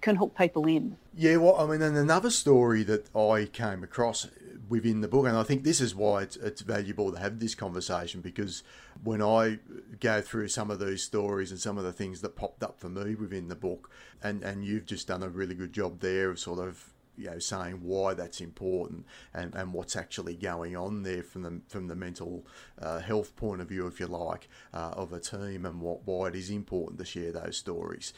[0.00, 0.96] can hook people in.
[1.16, 4.28] Yeah well i mean and another story that i came across
[4.68, 7.54] within the book and i think this is why it's, it's valuable to have this
[7.54, 8.62] conversation because
[9.02, 9.58] when i
[10.00, 12.88] go through some of these stories and some of the things that popped up for
[12.88, 13.90] me within the book
[14.22, 17.38] and and you've just done a really good job there of sort of you know
[17.38, 21.96] saying why that's important and, and what's actually going on there from the from the
[21.96, 22.46] mental
[22.80, 26.28] uh, health point of view, if you like, uh, of a team and what why
[26.28, 28.12] it is important to share those stories.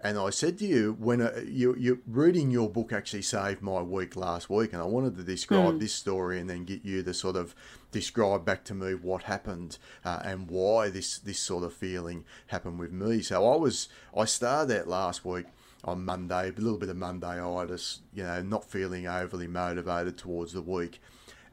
[0.00, 3.82] And I said to you when uh, you you reading your book actually saved my
[3.82, 5.80] week last week, and I wanted to describe mm.
[5.80, 7.52] this story and then get you to sort of
[7.90, 12.78] describe back to me what happened uh, and why this this sort of feeling happened
[12.78, 13.22] with me.
[13.22, 15.46] So I was I started that last week
[15.84, 20.52] on Monday, a little bit of Monday Mondayitis, you know, not feeling overly motivated towards
[20.52, 21.00] the week.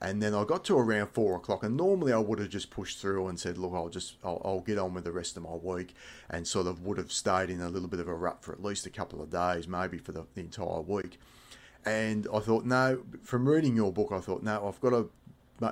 [0.02, 3.00] And then I got to around four o'clock, and normally I would have just pushed
[3.00, 5.56] through and said, "Look, I'll just I'll, I'll, get on with the rest of my
[5.56, 5.96] week,"
[6.30, 8.62] and sort of would have stayed in a little bit of a rut for at
[8.62, 11.18] least a couple of days, maybe for the, the entire week.
[11.86, 15.10] And I thought, no, from reading your book, I thought, no, I've got to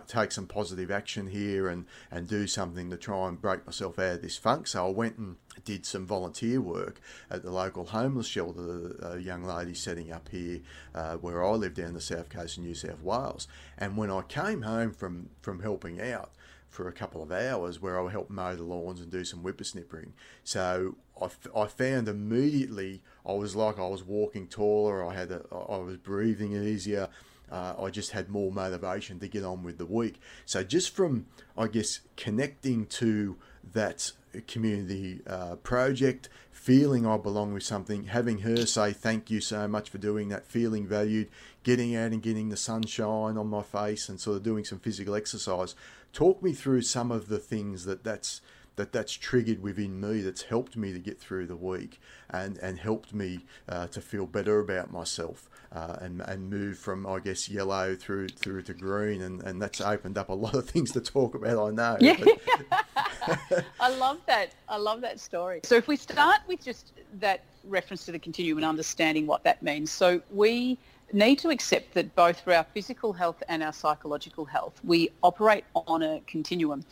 [0.07, 4.15] take some positive action here and, and do something to try and break myself out
[4.15, 4.67] of this funk.
[4.67, 9.43] So I went and did some volunteer work at the local homeless shelter a young
[9.43, 10.59] lady setting up here
[10.95, 13.47] uh, where I live down the south coast of New South Wales.
[13.77, 16.31] And when I came home from, from helping out,
[16.73, 20.09] for a couple of hours where I helped mow the lawns and do some whippersnippering.
[20.43, 25.05] So I, I found immediately I was like I was walking taller.
[25.05, 27.09] I had a, I was breathing easier
[27.53, 30.19] uh, I just had more motivation to get on with the week.
[30.45, 33.37] So just from, I guess, connecting to
[33.73, 34.11] that
[34.47, 39.91] community uh, project, feeling I belong with something, having her say thank you so much
[39.91, 41.29] for doing that, feeling valued,
[41.61, 45.13] getting out and getting the sunshine on my face and sort of doing some physical
[45.13, 45.75] exercise.
[46.11, 48.41] Talk me through some of the things that that's
[48.75, 52.79] that that's triggered within me that's helped me to get through the week and, and
[52.79, 57.49] helped me uh, to feel better about myself uh, and, and move from I guess
[57.49, 61.01] yellow through through to green and, and that's opened up a lot of things to
[61.01, 62.17] talk about I know yeah.
[63.79, 68.05] I love that I love that story so if we start with just that reference
[68.05, 70.77] to the continuum and understanding what that means so we
[71.13, 75.63] need to accept that both for our physical health and our psychological health, we operate
[75.75, 76.83] on a continuum.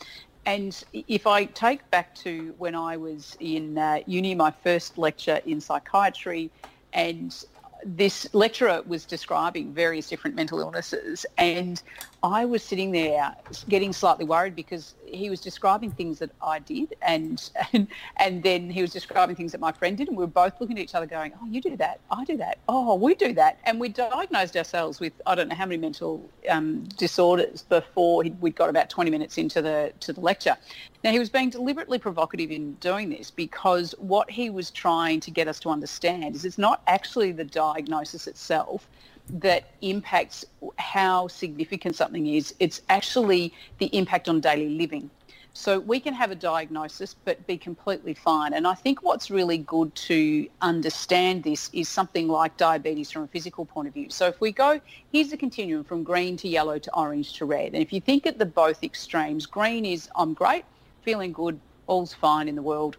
[0.44, 5.40] And if I take back to when I was in uh, uni, my first lecture
[5.46, 6.50] in psychiatry,
[6.92, 7.44] and
[7.84, 11.82] this lecturer was describing various different mental illnesses and
[12.22, 13.34] I was sitting there
[13.68, 18.70] getting slightly worried because he was describing things that I did and, and and then
[18.70, 20.94] he was describing things that my friend did and we were both looking at each
[20.94, 23.58] other going, oh, you do that, I do that, oh, we do that.
[23.64, 28.56] And we diagnosed ourselves with I don't know how many mental um, disorders before we'd
[28.56, 30.56] got about 20 minutes into the to the lecture.
[31.04, 35.30] Now, he was being deliberately provocative in doing this because what he was trying to
[35.32, 38.88] get us to understand is it's not actually the diagnosis itself
[39.28, 40.44] that impacts
[40.78, 42.54] how significant something is.
[42.58, 45.10] It's actually the impact on daily living.
[45.54, 48.54] So we can have a diagnosis but be completely fine.
[48.54, 53.26] And I think what's really good to understand this is something like diabetes from a
[53.26, 54.08] physical point of view.
[54.08, 54.80] So if we go,
[55.12, 57.74] here's the continuum from green to yellow to orange to red.
[57.74, 60.64] And if you think at the both extremes, green is I'm great,
[61.02, 62.96] feeling good, all's fine in the world.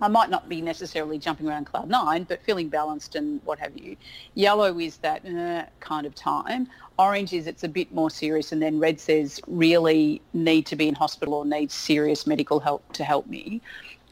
[0.00, 3.76] I might not be necessarily jumping around cloud nine, but feeling balanced and what have
[3.76, 3.96] you.
[4.34, 6.68] Yellow is that uh, kind of time.
[6.98, 10.88] Orange is it's a bit more serious, and then red says really need to be
[10.88, 13.60] in hospital or need serious medical help to help me.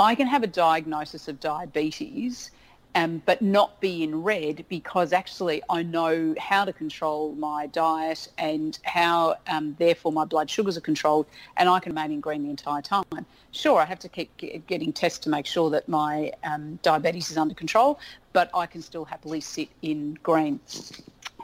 [0.01, 2.51] I can have a diagnosis of diabetes
[2.98, 8.26] um, but not be in red because actually I know how to control my diet
[8.38, 12.42] and how um, therefore my blood sugars are controlled and I can remain in green
[12.42, 13.04] the entire time.
[13.52, 17.37] Sure, I have to keep getting tests to make sure that my um, diabetes is
[17.37, 18.00] under control,
[18.32, 20.58] but I can still happily sit in green.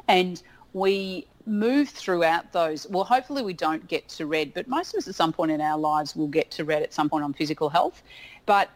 [0.09, 2.89] And we move throughout those.
[2.89, 5.61] Well, hopefully we don't get to red, but most of us at some point in
[5.61, 8.03] our lives will get to red at some point on physical health.
[8.45, 8.71] But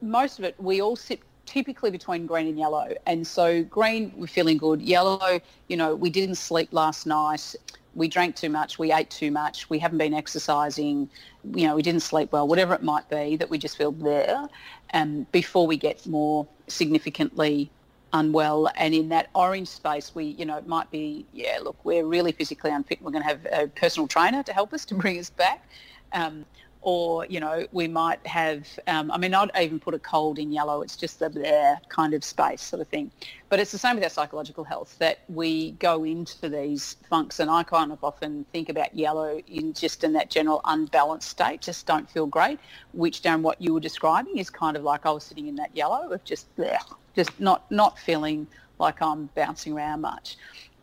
[0.00, 2.94] most of it, we all sit typically between green and yellow.
[3.06, 4.80] And so green, we're feeling good.
[4.80, 7.56] Yellow, you know, we didn't sleep last night.
[7.96, 8.78] We drank too much.
[8.78, 9.68] We ate too much.
[9.68, 11.10] We haven't been exercising.
[11.52, 14.48] You know, we didn't sleep well, whatever it might be that we just feel there
[14.94, 17.68] um, before we get more significantly
[18.12, 18.70] unwell.
[18.76, 22.30] And in that orange space, we, you know, it might be, yeah, look, we're really
[22.30, 23.02] physically unfit.
[23.02, 25.68] We're going to have a personal trainer to help us to bring us back.
[26.12, 26.44] Um,
[26.82, 30.50] or you know we might have um, i mean i'd even put a cold in
[30.52, 30.82] yellow.
[30.82, 33.10] It's just the there kind of space sort of thing.
[33.48, 37.50] But it's the same with our psychological health that we go into these funks and
[37.50, 41.86] i kind of often think about yellow in just in that general unbalanced state just
[41.86, 42.58] don't feel great
[42.92, 45.74] which down what you were describing is kind of like i was sitting in that
[45.74, 46.78] yellow of just bleh,
[47.16, 48.46] just not not feeling
[48.78, 50.36] like i'm bouncing around much.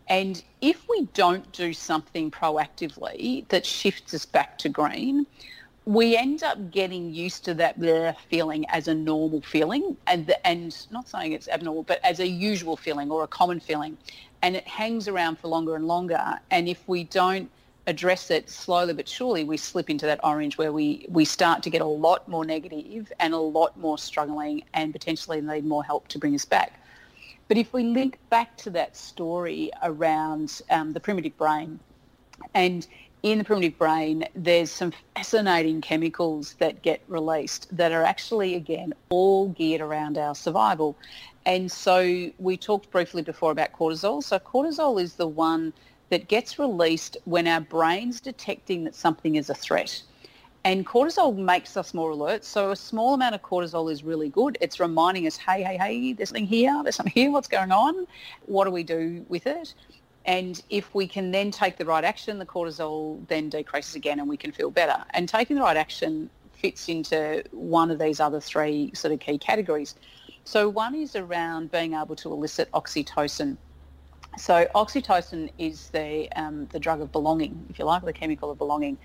[0.09, 5.25] And if we don't do something proactively that shifts us back to green,
[5.87, 7.77] we end up getting used to that
[8.29, 12.27] feeling as a normal feeling and the, and not saying it's abnormal but as a
[12.27, 13.97] usual feeling or a common feeling
[14.41, 16.39] and it hangs around for longer and longer.
[16.51, 17.49] And if we don't
[17.87, 21.69] address it slowly but surely we slip into that orange where we we start to
[21.69, 26.09] get a lot more negative and a lot more struggling and potentially need more help
[26.09, 26.81] to bring us back.
[27.47, 31.79] But if we link back to that story around um, the primitive brain
[32.53, 32.85] and
[33.31, 38.93] in the primitive brain, there's some fascinating chemicals that get released that are actually, again,
[39.09, 40.95] all geared around our survival.
[41.45, 44.23] And so we talked briefly before about cortisol.
[44.23, 45.73] So cortisol is the one
[46.09, 50.01] that gets released when our brain's detecting that something is a threat.
[50.63, 52.43] And cortisol makes us more alert.
[52.43, 54.57] So a small amount of cortisol is really good.
[54.59, 58.05] It's reminding us, hey, hey, hey, there's something here, there's something here, what's going on?
[58.45, 59.73] What do we do with it?
[60.27, 64.27] And if we can then take the right action, the cortisol then decreases again and
[64.27, 65.03] we can feel better.
[65.11, 69.37] And taking the right action fits into one of these other three sort of key
[69.37, 69.95] categories.
[70.43, 73.55] So one is around being able to elicit oxytocin.
[74.37, 78.57] So oxytocin is the um, the drug of belonging, if you like, the chemical of
[78.57, 78.97] belonging.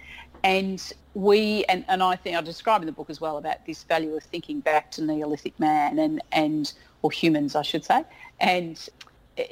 [0.45, 0.83] And
[1.15, 4.15] we and, and I think I describe in the book as well about this value
[4.15, 8.05] of thinking back to Neolithic man and and or humans, I should say,
[8.41, 8.89] and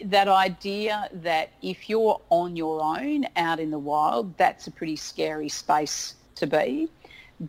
[0.05, 4.97] that idea that if you're on your own out in the wild, that's a pretty
[4.97, 6.89] scary space to be.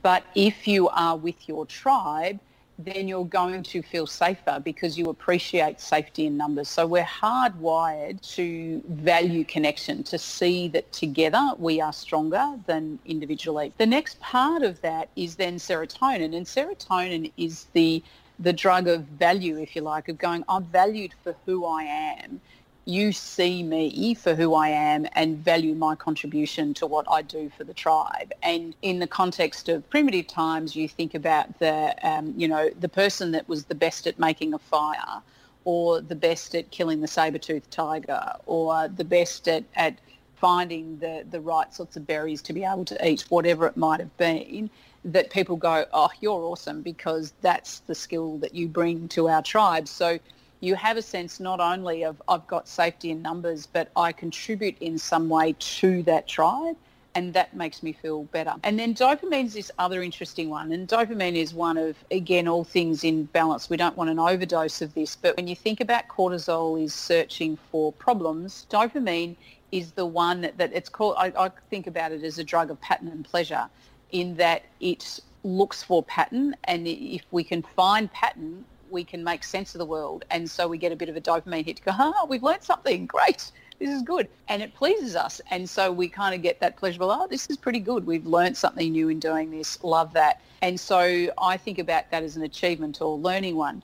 [0.01, 2.39] But if you are with your tribe,
[2.79, 6.69] then you're going to feel safer because you appreciate safety in numbers.
[6.69, 13.73] So we're hardwired to value connection, to see that together we are stronger than individually.
[13.77, 18.01] The next part of that is then serotonin, and serotonin is the
[18.41, 22.41] the drug of value, if you like, of going, I'm valued for who I am
[22.85, 27.51] you see me for who I am and value my contribution to what I do
[27.55, 28.33] for the tribe.
[28.41, 32.89] And in the context of primitive times, you think about the, um, you know, the
[32.89, 35.21] person that was the best at making a fire
[35.63, 39.99] or the best at killing the saber-toothed tiger or the best at, at
[40.35, 43.99] finding the, the right sorts of berries to be able to eat, whatever it might
[43.99, 44.71] have been,
[45.03, 49.41] that people go, oh, you're awesome because that's the skill that you bring to our
[49.41, 49.87] tribe.
[49.87, 50.19] So
[50.59, 54.77] you have a sense not only of I've got safety in numbers, but I contribute
[54.79, 56.77] in some way to that tribe
[57.15, 58.53] and that makes me feel better.
[58.63, 60.71] And then dopamine is this other interesting one.
[60.71, 63.69] And dopamine is one of, again, all things in balance.
[63.69, 65.15] We don't want an overdose of this.
[65.15, 69.35] But when you think about cortisol is searching for problems, dopamine
[69.71, 72.71] is the one that, that it's called, I, I think about it as a drug
[72.71, 73.69] of pattern and pleasure
[74.11, 76.55] in that it looks for pattern.
[76.65, 80.25] And if we can find pattern, we can make sense of the world.
[80.31, 82.63] And so we get a bit of a dopamine hit to go, ah, we've learned
[82.63, 83.05] something.
[83.05, 83.51] Great.
[83.79, 84.27] This is good.
[84.47, 85.41] And it pleases us.
[85.49, 88.05] And so we kind of get that pleasurable, oh, this is pretty good.
[88.05, 89.83] We've learned something new in doing this.
[89.83, 90.41] Love that.
[90.61, 93.81] And so I think about that as an achievement or learning one.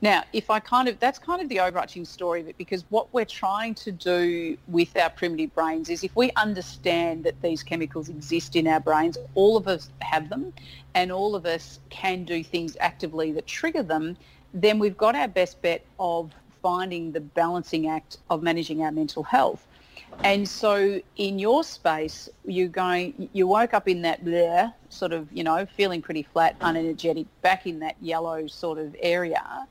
[0.00, 3.12] Now, if I kind of, that's kind of the overarching story of it because what
[3.12, 8.08] we're trying to do with our primitive brains is if we understand that these chemicals
[8.08, 10.52] exist in our brains, all of us have them
[10.94, 14.16] and all of us can do things actively that trigger them,
[14.54, 16.30] then we've got our best bet of
[16.62, 19.66] finding the balancing act of managing our mental health.
[20.22, 25.28] And so in your space, you're going, you woke up in that bleh, sort of,
[25.32, 29.66] you know, feeling pretty flat, unenergetic, back in that yellow sort of area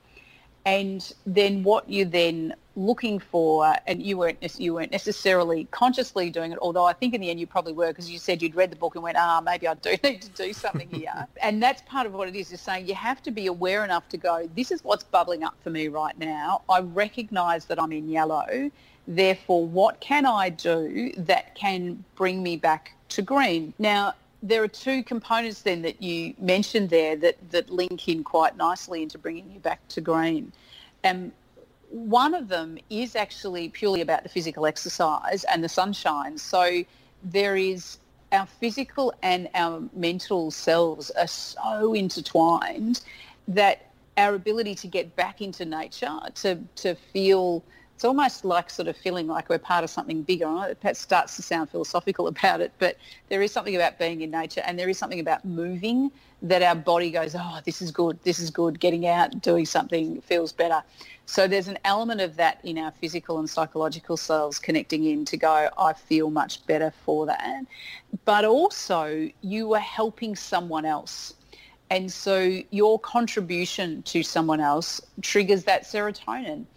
[0.67, 6.51] and then what you're then looking for, and you weren't you weren't necessarily consciously doing
[6.51, 8.69] it, although I think in the end you probably were because you said you'd read
[8.69, 11.25] the book and went, ah, maybe I do need to do something here.
[11.41, 14.09] and that's part of what it is, is saying you have to be aware enough
[14.09, 16.63] to go, this is what's bubbling up for me right now.
[16.69, 18.69] I recognise that I'm in yellow.
[19.07, 23.73] Therefore, what can I do that can bring me back to green?
[23.79, 28.55] Now, there are two components then that you mentioned there that, that link in quite
[28.55, 30.51] nicely into bringing you back to green.
[31.03, 31.31] And
[31.89, 36.37] one of them is actually purely about the physical exercise and the sunshine.
[36.37, 36.83] So
[37.23, 37.97] there is
[38.31, 43.01] our physical and our mental selves are so intertwined
[43.47, 47.63] that our ability to get back into nature, to, to feel
[47.97, 50.75] it's almost like sort of feeling like we're part of something bigger.
[50.83, 52.95] It starts to sound philosophical about it, but
[53.29, 56.11] there is something about being in nature and there is something about moving
[56.43, 60.21] that our body goes, oh, this is good, this is good, getting out, doing something
[60.21, 60.83] feels better.
[61.25, 65.35] So there's an element of that in our physical and psychological selves connecting in to
[65.35, 67.65] go, I feel much better for that.
[68.25, 71.33] But also you are helping someone else.
[71.89, 76.67] And so your contribution to someone else triggers that serotonin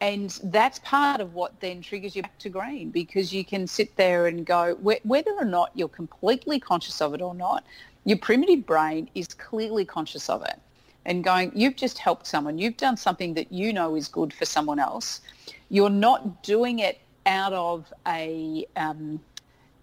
[0.00, 3.96] and that's part of what then triggers you back to green because you can sit
[3.96, 7.64] there and go whether or not you're completely conscious of it or not
[8.08, 10.58] your primitive brain is clearly conscious of it.
[11.04, 12.58] And going you've just helped someone.
[12.58, 15.20] You've done something that you know is good for someone else.
[15.68, 19.20] You're not doing it out of a um,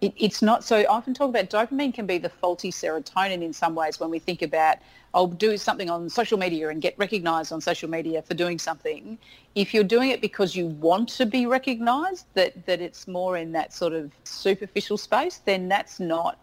[0.05, 3.53] it, it's not so I often talk about dopamine can be the faulty serotonin in
[3.53, 4.77] some ways when we think about
[5.13, 9.17] I'll do something on social media and get recognized on social media for doing something.
[9.55, 13.53] If you're doing it because you want to be recognized, that, that it's more in
[13.53, 16.37] that sort of superficial space, then that's not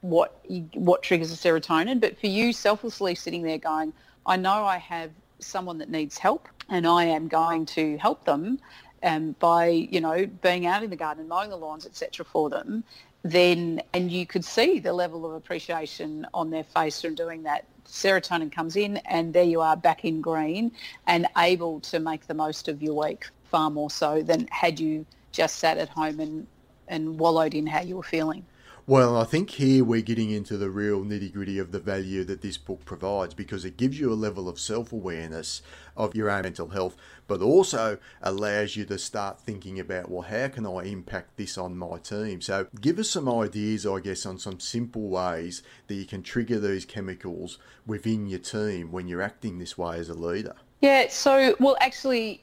[0.00, 2.00] what you, what triggers the serotonin.
[2.00, 3.92] But for you, selflessly sitting there going,
[4.24, 8.58] I know I have someone that needs help and I am going to help them
[9.04, 12.24] um, by, you know, being out in the garden, mowing the lawns, etc.
[12.24, 12.82] for them,
[13.22, 17.66] then, and you could see the level of appreciation on their face from doing that.
[17.86, 20.72] Serotonin comes in and there you are back in green
[21.06, 25.04] and able to make the most of your week far more so than had you
[25.32, 26.46] just sat at home and,
[26.88, 28.44] and wallowed in how you were feeling.
[28.86, 32.42] Well, I think here we're getting into the real nitty gritty of the value that
[32.42, 35.62] this book provides because it gives you a level of self awareness
[35.96, 36.94] of your own mental health,
[37.26, 41.78] but also allows you to start thinking about, well, how can I impact this on
[41.78, 42.42] my team?
[42.42, 46.60] So, give us some ideas, I guess, on some simple ways that you can trigger
[46.60, 47.56] these chemicals
[47.86, 50.56] within your team when you're acting this way as a leader.
[50.82, 52.42] Yeah, so, well, actually,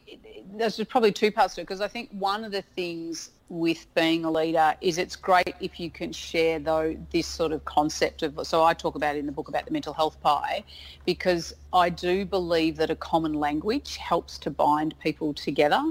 [0.55, 4.23] there's probably two parts to it because I think one of the things with being
[4.23, 8.39] a leader is it's great if you can share though this sort of concept of
[8.47, 10.63] so I talk about in the book about the mental health pie
[11.05, 15.81] because I do believe that a common language helps to bind people together.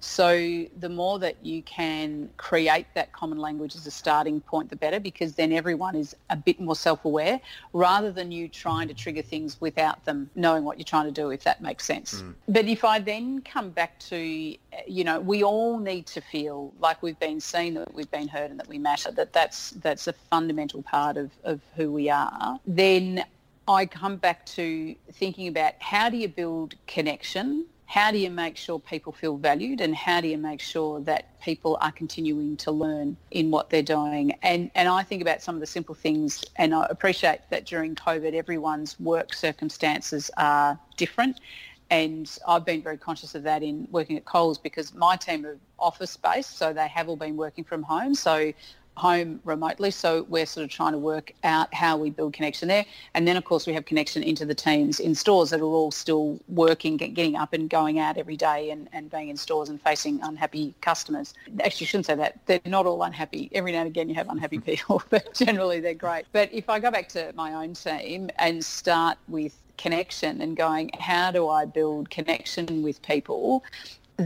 [0.00, 4.76] So the more that you can create that common language as a starting point, the
[4.76, 7.40] better, because then everyone is a bit more self-aware
[7.72, 11.30] rather than you trying to trigger things without them knowing what you're trying to do,
[11.30, 12.22] if that makes sense.
[12.22, 12.34] Mm.
[12.48, 17.02] But if I then come back to, you know, we all need to feel like
[17.10, 20.12] we've been seen, that we've been heard and that we matter, that that's, that's a
[20.12, 23.24] fundamental part of, of who we are, then
[23.66, 27.66] I come back to thinking about how do you build connection?
[27.86, 31.40] How do you make sure people feel valued and how do you make sure that
[31.40, 34.38] people are continuing to learn in what they're doing?
[34.44, 37.96] And, and I think about some of the simple things and I appreciate that during
[37.96, 41.40] COVID everyone's work circumstances are different
[41.90, 45.56] and I've been very conscious of that in working at Coles because my team are
[45.78, 48.14] office based, so they have all been working from home.
[48.14, 48.52] So
[49.00, 49.90] home remotely.
[49.90, 52.84] So we're sort of trying to work out how we build connection there.
[53.14, 55.90] And then, of course, we have connection into the teams in stores that are all
[55.90, 59.80] still working, getting up and going out every day and, and being in stores and
[59.80, 61.32] facing unhappy customers.
[61.64, 62.40] Actually, you shouldn't say that.
[62.46, 63.48] They're not all unhappy.
[63.52, 66.26] Every now and again you have unhappy people, but generally they're great.
[66.32, 70.90] But if I go back to my own team and start with connection and going,
[70.98, 73.64] how do I build connection with people?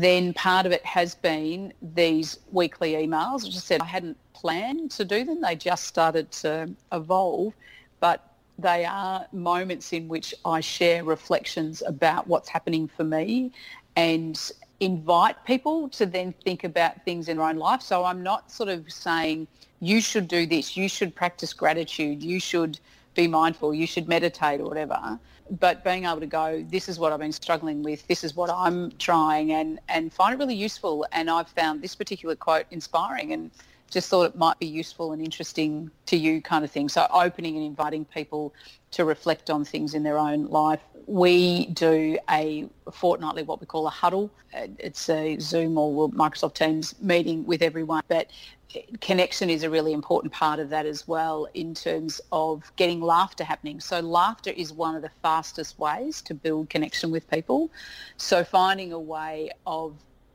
[0.00, 3.46] then part of it has been these weekly emails.
[3.46, 5.40] As I said, I hadn't planned to do them.
[5.40, 7.54] They just started to evolve,
[8.00, 13.52] but they are moments in which I share reflections about what's happening for me
[13.94, 14.38] and
[14.80, 17.80] invite people to then think about things in their own life.
[17.80, 19.46] So I'm not sort of saying,
[19.78, 22.80] you should do this, you should practice gratitude, you should
[23.14, 25.20] be mindful, you should meditate or whatever
[25.50, 28.50] but being able to go, this is what I've been struggling with, this is what
[28.50, 31.06] I'm trying and, and find it really useful.
[31.12, 33.50] And I've found this particular quote inspiring and
[33.94, 36.88] just thought it might be useful and interesting to you kind of thing.
[36.88, 38.52] So opening and inviting people
[38.90, 40.80] to reflect on things in their own life.
[41.06, 44.30] We do a fortnightly, what we call a huddle.
[44.52, 48.30] Uh, it's a Zoom or Microsoft Teams meeting with everyone, but
[49.00, 53.44] connection is a really important part of that as well in terms of getting laughter
[53.44, 53.78] happening.
[53.78, 57.70] So laughter is one of the fastest ways to build connection with people.
[58.16, 59.94] So finding a way of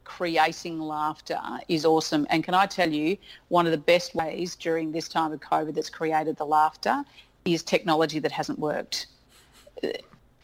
[0.10, 2.26] creating laughter is awesome.
[2.32, 3.16] And can I tell you,
[3.50, 7.06] one of the best ways during this time of COVID that's created the laughter
[7.46, 9.06] is technology that hasn't worked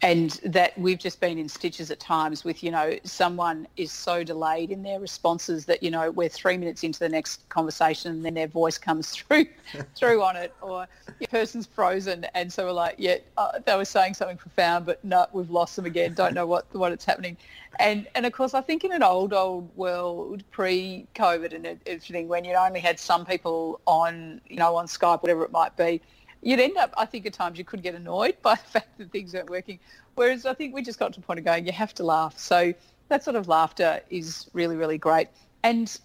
[0.01, 4.23] and that we've just been in stitches at times with, you know, someone is so
[4.23, 8.25] delayed in their responses that, you know, we're three minutes into the next conversation and
[8.25, 9.45] then their voice comes through
[9.95, 10.87] through on it or
[11.19, 15.03] the person's frozen and so we're like, yeah, uh, they were saying something profound, but
[15.03, 17.37] no, we've lost them again, don't know what, what it's happening.
[17.79, 22.45] And, and of course, I think in an old, old world, pre-COVID and everything, when
[22.45, 26.01] you only had some people on, you know, on Skype, whatever it might be,
[26.45, 29.11] you'd end up, I think at times you could get annoyed by the fact that
[29.11, 29.79] things aren't working.
[30.13, 32.39] Whereas I think we just got to the point of going, you have to laugh.
[32.39, 32.73] So
[33.09, 35.27] that sort of laughter is really, really great.
[35.65, 35.97] And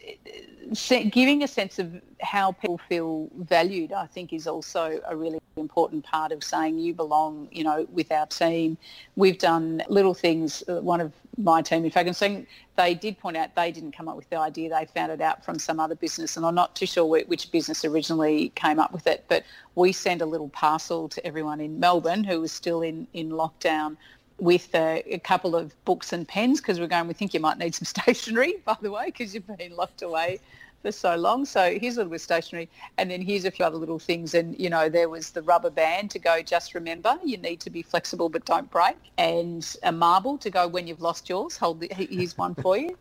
[1.10, 6.02] giving a sense of how people feel valued, I think, is also a really important
[6.02, 8.78] part of saying you belong, you know, with our team.
[9.16, 10.64] We've done little things.
[10.66, 12.46] Uh, one of my team, in fact, I'm saying
[12.76, 14.70] they did point out they didn't come up with the idea.
[14.70, 17.84] They found it out from some other business, and I'm not too sure which business
[17.84, 19.26] originally came up with it.
[19.28, 19.44] But
[19.74, 23.98] we sent a little parcel to everyone in Melbourne who was still in, in lockdown
[24.40, 27.58] with a, a couple of books and pens because we're going, we think you might
[27.58, 30.40] need some stationery, by the way, because you've been locked away
[30.82, 31.44] for so long.
[31.44, 32.68] So here's a little bit of stationery
[32.98, 34.34] and then here's a few other little things.
[34.34, 37.70] And, you know, there was the rubber band to go, just remember, you need to
[37.70, 38.96] be flexible but don't break.
[39.18, 42.96] And a marble to go, when you've lost yours, hold the, here's one for you.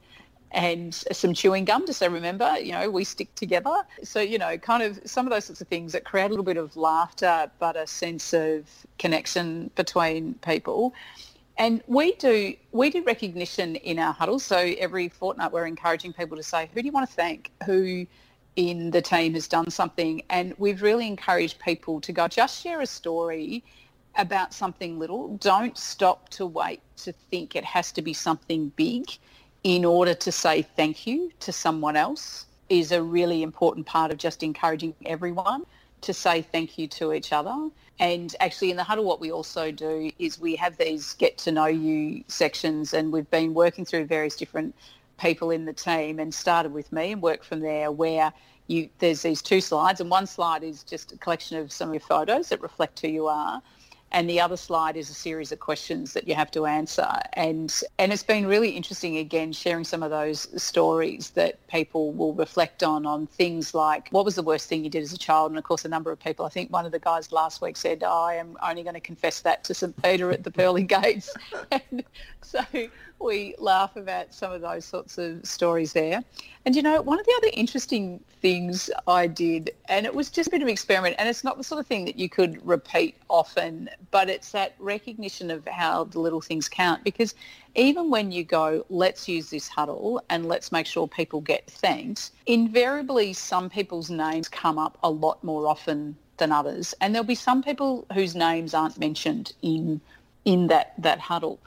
[0.52, 3.84] And some chewing gum to say, remember, you know, we stick together.
[4.04, 6.44] So, you know, kind of some of those sorts of things that create a little
[6.44, 8.66] bit of laughter, but a sense of
[8.98, 10.96] connection between people.
[11.60, 14.46] And we do we do recognition in our huddles.
[14.46, 17.52] So every fortnight we're encouraging people to say, who do you want to thank?
[17.66, 18.08] Who
[18.56, 20.24] in the team has done something?
[20.30, 23.64] And we've really encouraged people to go, just share a story
[24.18, 25.38] about something little.
[25.38, 29.06] Don't stop to wait to think it has to be something big
[29.64, 34.18] in order to say thank you to someone else is a really important part of
[34.18, 35.66] just encouraging everyone
[36.02, 37.70] to say thank you to each other.
[38.00, 41.52] And actually in the huddle, what we also do is we have these get to
[41.52, 44.74] know you sections and we've been working through various different
[45.20, 48.32] people in the team and started with me and worked from there where
[48.68, 51.94] you, there's these two slides and one slide is just a collection of some of
[51.96, 53.62] your photos that reflect who you are.
[54.12, 57.08] And the other slide is a series of questions that you have to answer.
[57.34, 62.34] And and it's been really interesting again sharing some of those stories that people will
[62.34, 65.52] reflect on on things like what was the worst thing you did as a child?
[65.52, 66.46] And of course, a number of people.
[66.46, 69.00] I think one of the guys last week said, oh, "I am only going to
[69.00, 71.34] confess that to St Peter at the pearly gates."
[71.72, 72.04] and
[72.42, 72.64] so
[73.20, 76.24] we laugh about some of those sorts of stories there.
[76.66, 80.48] And you know, one of the other interesting things I did, and it was just
[80.48, 82.66] a bit of an experiment, and it's not the sort of thing that you could
[82.66, 87.04] repeat often, but it's that recognition of how the little things count.
[87.04, 87.36] Because
[87.76, 92.32] even when you go, let's use this huddle and let's make sure people get thanked,
[92.46, 96.94] invariably some people's names come up a lot more often than others.
[97.02, 100.02] And there'll be some people whose names aren't mentioned in
[100.46, 101.60] in that, that huddle.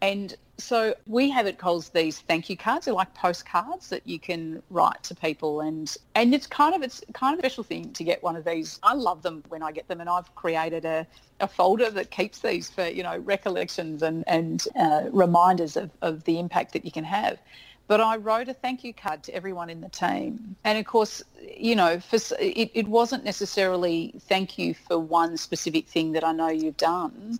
[0.00, 2.84] And so we have at Coles these thank you cards.
[2.84, 7.02] They're like postcards that you can write to people, and and it's kind of it's
[7.12, 8.78] kind of a special thing to get one of these.
[8.82, 11.06] I love them when I get them, and I've created a,
[11.40, 16.24] a folder that keeps these for you know recollections and and uh, reminders of, of
[16.24, 17.38] the impact that you can have.
[17.86, 21.22] But I wrote a thank you card to everyone in the team, and of course,
[21.56, 26.32] you know, for it, it wasn't necessarily thank you for one specific thing that I
[26.32, 27.38] know you've done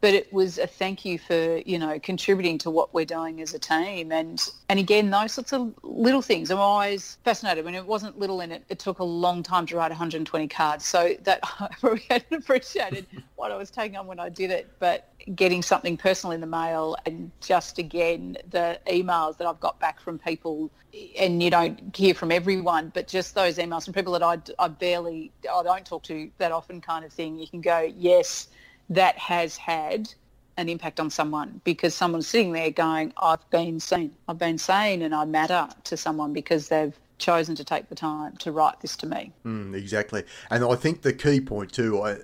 [0.00, 3.54] but it was a thank you for you know contributing to what we're doing as
[3.54, 4.12] a team.
[4.12, 7.64] And and again those sorts of little things i'm always fascinated.
[7.64, 10.84] When it wasn't little in it it took a long time to write 120 cards.
[10.84, 14.70] So that i probably hadn't appreciated what i was taking on when i did it.
[14.78, 19.80] But getting something personal in the mail and just again the emails that i've got
[19.80, 20.70] back from people
[21.18, 24.68] and you don't hear from everyone but just those emails from people that i, I
[24.68, 27.38] barely i don't talk to that often kind of thing.
[27.38, 28.48] You can go yes
[28.90, 30.12] that has had
[30.56, 34.14] an impact on someone because someone's sitting there going, I've been seen.
[34.28, 38.36] I've been seen and I matter to someone because they've chosen to take the time
[38.36, 39.32] to write this to me.
[39.44, 40.24] Mm, exactly.
[40.50, 42.14] And I think the key point too, uh,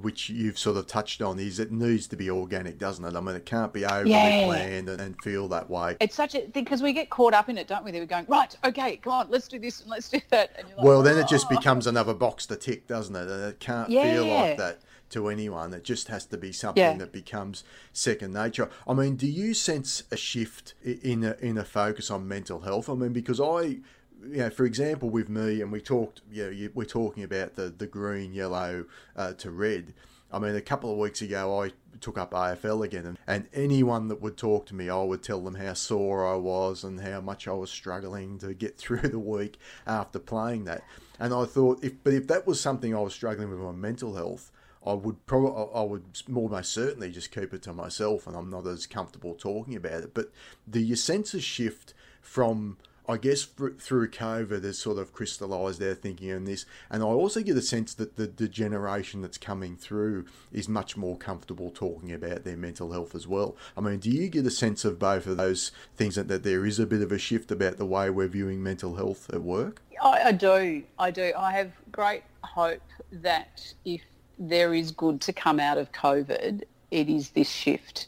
[0.00, 3.14] which you've sort of touched on, is it needs to be organic, doesn't it?
[3.14, 4.46] I mean, it can't be overly yeah.
[4.46, 5.96] planned and, and, feel that way.
[6.00, 7.92] It's such a thing because we get caught up in it, don't we?
[7.92, 10.52] We're going right, okay, come on, let's do this and let's do that.
[10.56, 11.56] Like, well, then it just oh.
[11.56, 13.28] becomes another box to tick, doesn't it?
[13.28, 14.14] And it can't yeah.
[14.14, 15.72] feel like that to anyone.
[15.74, 16.96] It just has to be something yeah.
[16.96, 18.68] that becomes second nature.
[18.86, 22.88] I mean, do you sense a shift in a, in a focus on mental health?
[22.88, 23.78] I mean, because I
[24.22, 27.70] you know, for example, with me, and we talked, you know, we're talking about the,
[27.70, 28.84] the green, yellow
[29.16, 29.94] uh, to red.
[30.30, 34.08] I mean, a couple of weeks ago, I took up AFL again, and, and anyone
[34.08, 37.20] that would talk to me, I would tell them how sore I was and how
[37.20, 40.82] much I was struggling to get through the week after playing that.
[41.18, 44.14] And I thought, if but if that was something I was struggling with my mental
[44.14, 44.52] health,
[44.88, 48.66] I would probably, I would almost certainly just keep it to myself, and I'm not
[48.66, 50.14] as comfortable talking about it.
[50.14, 50.32] But
[50.66, 56.44] the senses shift from, I guess, through COVID has sort of crystallised their thinking on
[56.46, 60.70] this, and I also get a sense that the, the generation that's coming through is
[60.70, 63.56] much more comfortable talking about their mental health as well.
[63.76, 66.64] I mean, do you get a sense of both of those things that, that there
[66.64, 69.82] is a bit of a shift about the way we're viewing mental health at work?
[70.02, 70.82] I, I do.
[70.98, 71.32] I do.
[71.36, 72.80] I have great hope
[73.12, 74.02] that if
[74.38, 78.06] there is good to come out of COVID, it is this shift.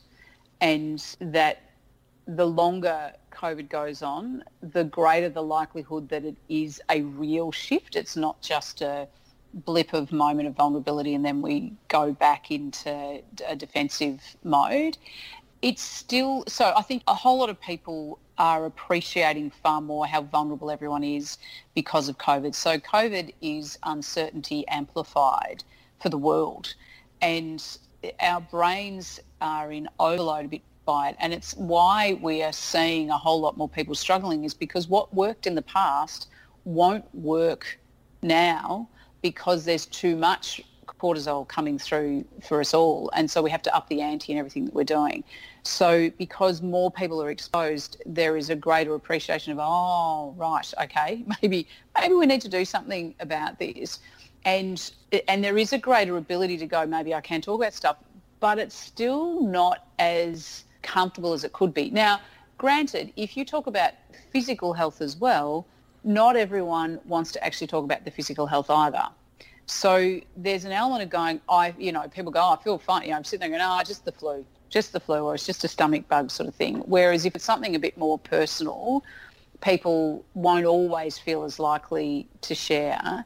[0.60, 1.62] And that
[2.26, 7.96] the longer COVID goes on, the greater the likelihood that it is a real shift.
[7.96, 9.08] It's not just a
[9.52, 14.96] blip of moment of vulnerability and then we go back into a defensive mode.
[15.62, 20.22] It's still, so I think a whole lot of people are appreciating far more how
[20.22, 21.36] vulnerable everyone is
[21.74, 22.54] because of COVID.
[22.54, 25.64] So COVID is uncertainty amplified
[26.00, 26.74] for the world.
[27.20, 27.62] And
[28.20, 31.16] our brains are in overload a bit by it.
[31.18, 35.12] And it's why we are seeing a whole lot more people struggling is because what
[35.14, 36.28] worked in the past
[36.64, 37.78] won't work
[38.22, 38.88] now
[39.22, 40.62] because there's too much
[41.00, 43.10] cortisol coming through for us all.
[43.14, 45.24] And so we have to up the ante in everything that we're doing.
[45.62, 51.24] So because more people are exposed, there is a greater appreciation of, oh, right, okay,
[51.42, 51.66] maybe,
[51.98, 54.00] maybe we need to do something about this
[54.44, 54.92] and
[55.28, 57.96] and there is a greater ability to go maybe I can talk about stuff
[58.40, 61.90] but it's still not as comfortable as it could be.
[61.90, 62.20] Now
[62.58, 63.92] granted if you talk about
[64.32, 65.66] physical health as well
[66.04, 69.04] not everyone wants to actually talk about the physical health either.
[69.66, 73.02] So there's an element of going I you know people go oh, I feel fine.
[73.02, 75.44] You know I'm sitting there going oh just the flu just the flu or it's
[75.44, 76.76] just a stomach bug sort of thing.
[76.86, 79.04] Whereas if it's something a bit more personal
[79.60, 83.24] people won't always feel as likely to share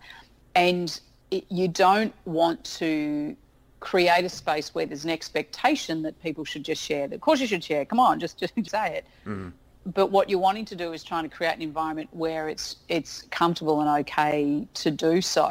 [0.55, 1.00] and
[1.30, 3.36] it, you don't want to
[3.80, 7.05] create a space where there's an expectation that people should just share.
[7.05, 7.84] Of course you should share.
[7.84, 9.05] Come on, just just say it.
[9.26, 9.48] Mm-hmm.
[9.94, 13.22] but what you're wanting to do is trying to create an environment where it's it's
[13.30, 15.50] comfortable and okay to do so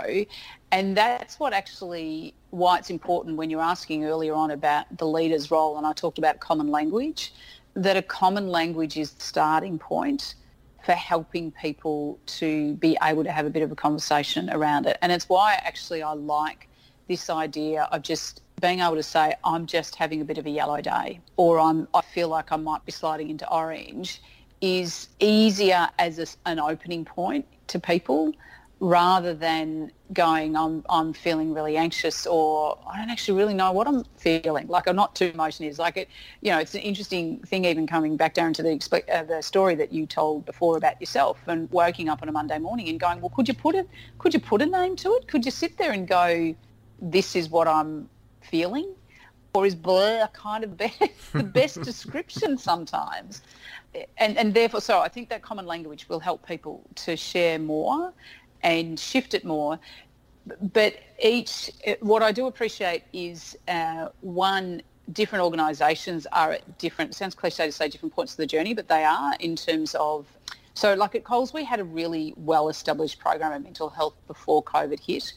[0.71, 5.51] and that's what actually why it's important when you're asking earlier on about the leader's
[5.51, 7.33] role and I talked about common language
[7.75, 10.33] that a common language is the starting point
[10.83, 14.97] for helping people to be able to have a bit of a conversation around it.
[15.01, 16.67] And it's why actually I like
[17.07, 20.49] this idea of just being able to say I'm just having a bit of a
[20.49, 24.21] yellow day or I'm I feel like I might be sliding into orange
[24.61, 28.33] is easier as a, an opening point to people
[28.83, 33.87] rather than going I'm I'm feeling really anxious or I don't actually really know what
[33.87, 36.09] I'm feeling like I'm not too emotional is like it
[36.41, 39.75] you know it's an interesting thing even coming back down to the uh, the story
[39.75, 43.21] that you told before about yourself and waking up on a Monday morning and going
[43.21, 45.77] well could you put it could you put a name to it could you sit
[45.77, 46.53] there and go
[47.03, 48.09] this is what I'm
[48.41, 48.93] feeling?
[49.53, 50.99] Or is blur kind of best,
[51.33, 53.41] the best description sometimes?
[54.17, 58.11] And, and therefore, so I think that common language will help people to share more
[58.63, 59.79] and shift it more.
[60.61, 67.35] But each, what I do appreciate is uh, one, different organisations are at different, sounds
[67.35, 70.25] cliche to say different points of the journey, but they are in terms of,
[70.73, 74.99] so like at Coles, we had a really well-established program of mental health before COVID
[74.99, 75.33] hit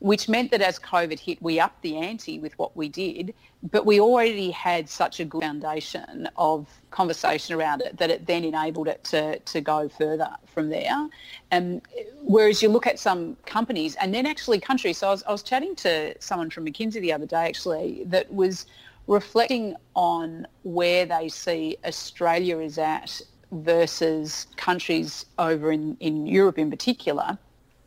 [0.00, 3.34] which meant that as COVID hit, we upped the ante with what we did,
[3.70, 8.44] but we already had such a good foundation of conversation around it that it then
[8.44, 11.08] enabled it to, to go further from there.
[11.50, 11.82] And
[12.22, 15.42] whereas you look at some companies and then actually countries, so I was, I was
[15.42, 18.66] chatting to someone from McKinsey the other day actually that was
[19.08, 23.20] reflecting on where they see Australia is at
[23.50, 27.36] versus countries over in, in Europe in particular,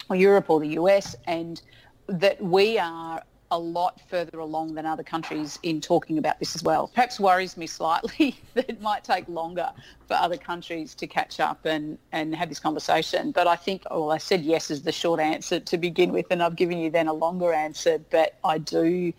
[0.10, 1.62] or Europe or the US, and
[2.08, 6.64] that we are a lot further along than other countries in talking about this as
[6.64, 6.88] well.
[6.88, 9.70] Perhaps worries me slightly that it might take longer
[10.08, 13.32] for other countries to catch up and, and have this conversation.
[13.32, 16.28] But I think, oh, well, I said yes is the short answer to begin with,
[16.32, 18.00] and I've given you then a longer answer.
[18.10, 19.12] But I do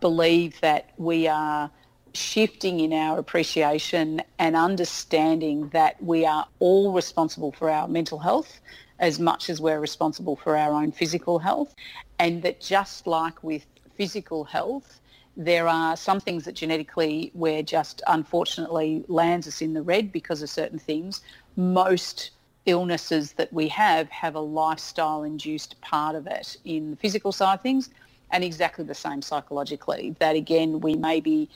[0.00, 1.70] believe that we are
[2.14, 8.60] shifting in our appreciation and understanding that we are all responsible for our mental health
[8.98, 11.74] as much as we're responsible for our own physical health.
[12.18, 15.00] And that just like with physical health,
[15.36, 20.42] there are some things that genetically we're just unfortunately lands us in the red because
[20.42, 21.20] of certain things.
[21.56, 22.30] Most
[22.66, 27.54] illnesses that we have have a lifestyle induced part of it in the physical side
[27.54, 27.90] of things
[28.30, 31.48] and exactly the same psychologically that again we may be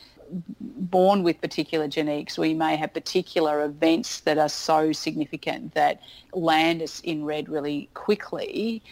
[0.60, 6.00] born with particular genetics, we may have particular events that are so significant that
[6.32, 8.82] land us in red really quickly.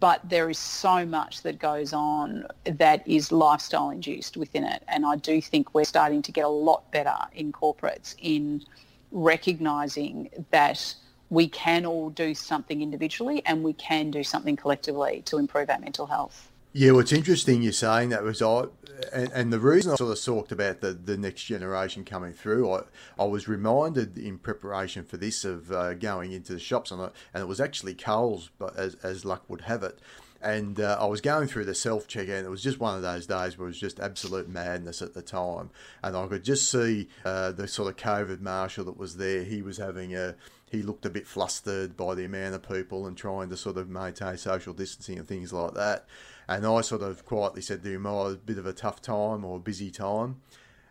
[0.00, 4.82] But there is so much that goes on that is lifestyle induced within it.
[4.88, 8.62] And I do think we're starting to get a lot better in corporates in
[9.10, 10.94] recognising that
[11.30, 15.78] we can all do something individually and we can do something collectively to improve our
[15.78, 16.50] mental health.
[16.78, 18.64] Yeah, what's interesting you're saying that was I,
[19.10, 22.70] and, and, the reason I sort of talked about the, the next generation coming through,
[22.70, 22.82] I,
[23.18, 27.42] I was reminded in preparation for this of uh, going into the shops, and, and
[27.42, 29.98] it was actually Coles, but as, as luck would have it.
[30.42, 33.00] And uh, I was going through the self checkout, and it was just one of
[33.00, 35.70] those days where it was just absolute madness at the time.
[36.02, 39.44] And I could just see uh, the sort of COVID marshal that was there.
[39.44, 40.34] He was having a,
[40.70, 43.88] he looked a bit flustered by the amount of people and trying to sort of
[43.88, 46.04] maintain social distancing and things like that.
[46.48, 49.44] And I sort of quietly said to him, "Oh, a bit of a tough time
[49.44, 50.40] or a busy time."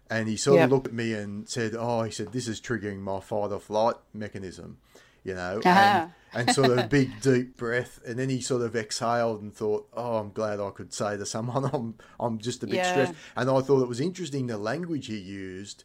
[0.10, 0.66] And he sort yep.
[0.66, 3.60] of looked at me and said, "Oh, he said this is triggering my fight or
[3.60, 4.78] flight mechanism."
[5.24, 6.08] You know, uh-huh.
[6.34, 9.54] and, and sort of a big deep breath, and then he sort of exhaled and
[9.54, 12.92] thought, "Oh, I'm glad I could say to someone I'm I'm just a bit yeah.
[12.92, 15.84] stressed." And I thought it was interesting the language he used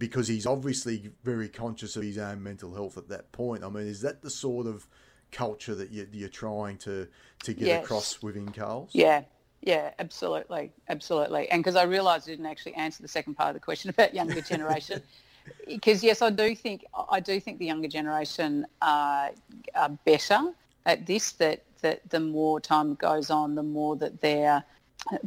[0.00, 3.62] because he's obviously very conscious of his own mental health at that point.
[3.62, 4.88] I mean, is that the sort of
[5.32, 7.06] culture that you, are trying to
[7.44, 7.84] to get yes.
[7.84, 8.90] across within Coles?
[8.92, 9.22] Yeah,
[9.62, 11.50] yeah, absolutely, absolutely.
[11.50, 14.14] And because I realised I didn't actually answer the second part of the question about
[14.14, 15.02] younger generation.
[15.66, 19.30] Because yes, I do think I do think the younger generation are,
[19.74, 20.52] are better
[20.84, 21.32] at this.
[21.32, 24.62] That that the more time goes on, the more that they're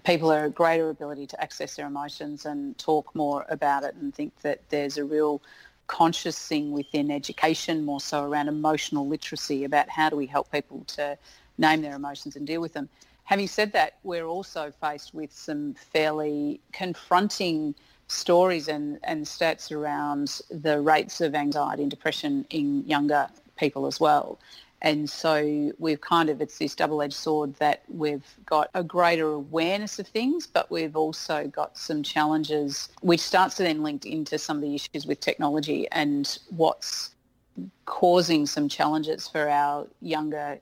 [0.03, 4.13] people are a greater ability to access their emotions and talk more about it and
[4.13, 5.41] think that there's a real
[5.87, 10.83] conscious thing within education, more so around emotional literacy about how do we help people
[10.87, 11.17] to
[11.57, 12.89] name their emotions and deal with them.
[13.25, 17.73] Having said that, we're also faced with some fairly confronting
[18.07, 23.27] stories and, and stats around the rates of anxiety and depression in younger
[23.57, 24.39] people as well.
[24.83, 29.97] And so we've kind of, it's this double-edged sword that we've got a greater awareness
[29.97, 34.57] of things, but we've also got some challenges, which starts to then link into some
[34.57, 37.11] of the issues with technology and what's
[37.85, 40.59] causing some challenges for our younger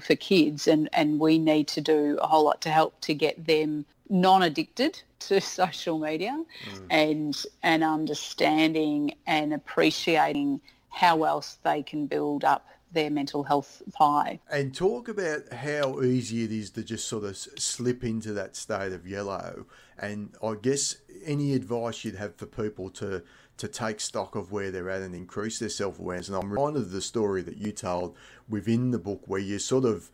[0.00, 3.46] for kids and, and we need to do a whole lot to help to get
[3.46, 6.86] them non-addicted to social media mm.
[6.90, 10.60] and and understanding and appreciating
[10.90, 14.40] how else they can build up their mental health pie.
[14.50, 18.92] And talk about how easy it is to just sort of slip into that state
[18.92, 19.66] of yellow.
[19.98, 23.22] And I guess any advice you'd have for people to
[23.56, 26.28] to take stock of where they're at and increase their self awareness.
[26.28, 28.16] And I'm reminded of the story that you told
[28.48, 30.10] within the book where you sort of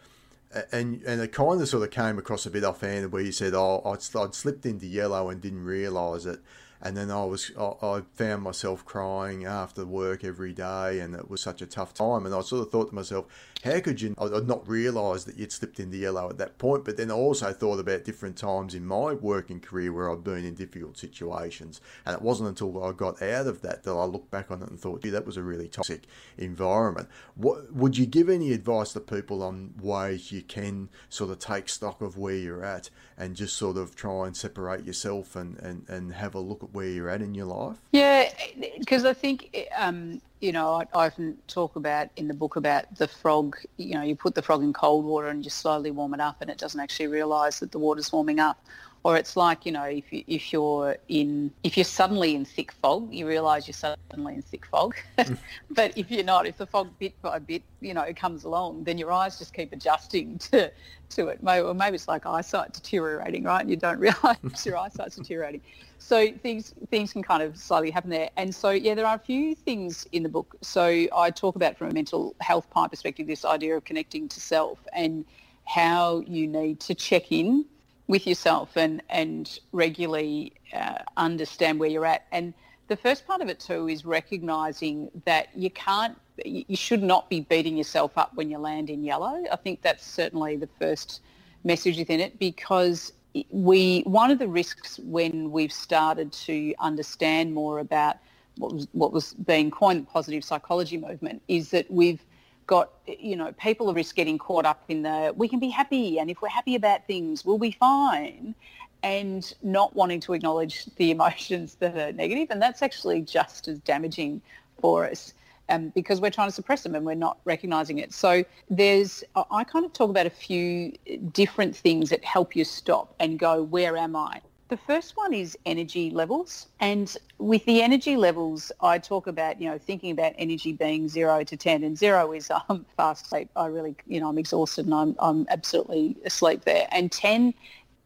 [0.73, 3.55] and and it kind of sort of came across a bit offhand where you said,
[3.55, 6.41] "Oh, I'd, I'd slipped into yellow and didn't realise it,"
[6.83, 11.31] and then I was I, I, found myself crying after work every day, and it
[11.31, 12.25] was such a tough time.
[12.27, 13.27] And I sort of thought to myself,
[13.63, 14.15] how could you?
[14.19, 16.85] I'd not realised that you'd slipped into yellow at that point.
[16.85, 20.45] But then I also thought about different times in my working career where I'd been
[20.45, 24.31] in difficult situations, and it wasn't until I got out of that that I looked
[24.31, 26.07] back on it and thought, gee, that was a really toxic
[26.39, 27.09] environment.
[27.35, 31.69] What would you give any advice to people on ways you can sort of take
[31.69, 35.89] stock of where you're at and just sort of try and separate yourself and and,
[35.89, 37.77] and have a look at where you're at in your life?
[37.93, 38.33] Yeah,
[38.79, 42.95] because I think, um, you know, I, I, often talk about in the book about
[42.97, 46.15] the frog, you know, you put the frog in cold water and you slowly warm
[46.15, 48.65] it up and it doesn't actually realise that the water's warming up.
[49.03, 52.71] Or it's like you know if you, if you're in if you're suddenly in thick
[52.71, 54.95] fog you realize you're suddenly in thick fog.
[55.17, 55.39] Mm.
[55.71, 58.99] But if you're not if the fog bit by bit you know comes along then
[58.99, 60.71] your eyes just keep adjusting to
[61.11, 61.43] to it.
[61.43, 63.63] Maybe, or maybe it's like eyesight deteriorating right?
[63.63, 65.63] And you don't realize your eyesight's deteriorating
[66.01, 69.21] so things things can kind of slowly happen there and so yeah there are a
[69.21, 73.27] few things in the book so i talk about from a mental health pie perspective
[73.27, 75.25] this idea of connecting to self and
[75.65, 77.65] how you need to check in
[78.09, 82.27] with yourself and and regularly uh, understand where you're at.
[82.33, 82.53] And
[82.89, 87.41] the first part of it too is recognizing that you can't, you should not be
[87.41, 89.45] beating yourself up when you land in yellow.
[89.51, 91.21] I think that's certainly the first
[91.63, 93.13] message within it because
[93.51, 98.17] we one of the risks when we've started to understand more about
[98.57, 102.25] what was what was being coined the positive psychology movement is that we've
[102.71, 106.21] got, you know, people are risk getting caught up in the, we can be happy
[106.21, 108.55] and if we're happy about things, we'll be fine
[109.03, 112.13] and not wanting to acknowledge the emotions that are.
[112.49, 114.41] And that's actually just as damaging
[114.81, 115.35] for us.
[115.71, 118.13] Um, because we're trying to suppress them and we're not recognizing it.
[118.13, 120.93] So there's, I kind of talk about a few
[121.33, 124.41] different things that help you stop and go, where am I?
[124.71, 126.69] The first one is energy levels.
[126.79, 131.43] And with the energy levels, I talk about, you know, thinking about energy being zero
[131.43, 133.49] to 10 and zero is um, fast sleep.
[133.57, 136.87] I really, you know, I'm exhausted and I'm, I'm absolutely asleep there.
[136.93, 137.53] And 10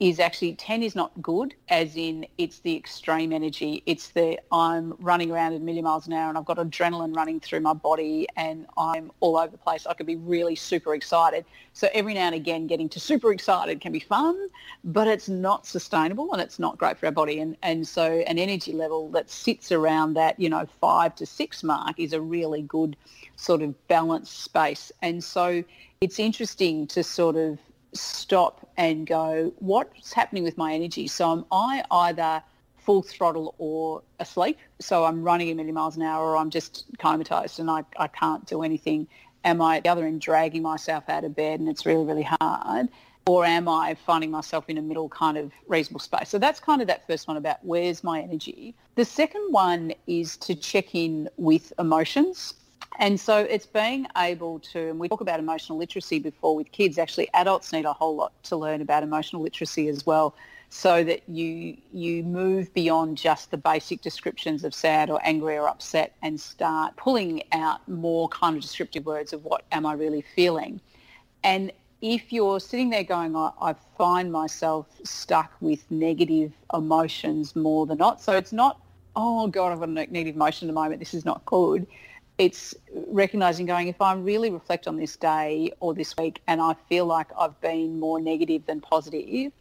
[0.01, 3.83] is actually 10 is not good as in it's the extreme energy.
[3.87, 7.15] It's the i'm running around at a million miles an hour and i've got adrenaline
[7.15, 9.87] running through my body and i'm all over the place.
[9.87, 11.45] I could be really super excited.
[11.73, 14.49] So every now and again getting to super excited can be fun
[14.83, 17.39] but it's not sustainable and it's not great for our body.
[17.39, 21.63] And and so an energy level that sits around that you know five to six
[21.63, 22.97] mark is a really good
[23.37, 24.91] sort of balanced space.
[25.03, 25.63] And so
[26.01, 27.59] it's interesting to sort of
[27.95, 31.07] stop and go, what's happening with my energy?
[31.07, 32.43] So am I either
[32.77, 34.59] full throttle or asleep?
[34.79, 38.09] So I'm running a million miles an hour or I'm just comatose and I, I
[38.09, 39.07] can't do anything.
[39.45, 42.89] Am I the other end dragging myself out of bed and it's really, really hard?
[43.27, 46.29] Or am I finding myself in a middle kind of reasonable space?
[46.29, 48.75] So that's kind of that first one about where's my energy.
[48.97, 52.53] The second one is to check in with emotions.
[52.99, 56.97] And so it's being able to, and we talk about emotional literacy before with kids,
[56.99, 60.35] actually adults need a whole lot to learn about emotional literacy as well
[60.71, 65.69] so that you you move beyond just the basic descriptions of sad or angry or
[65.69, 70.25] upset and start pulling out more kind of descriptive words of what am I really
[70.35, 70.81] feeling.
[71.45, 71.71] And
[72.01, 77.99] if you're sitting there going, I, I find myself stuck with negative emotions more than
[77.99, 78.21] not.
[78.21, 78.81] So it's not,
[79.15, 80.99] oh God, I've got a negative emotion at the moment.
[80.99, 81.87] This is not good
[82.39, 86.75] it's recognizing going if i really reflect on this day or this week and i
[86.89, 89.53] feel like i've been more negative than positive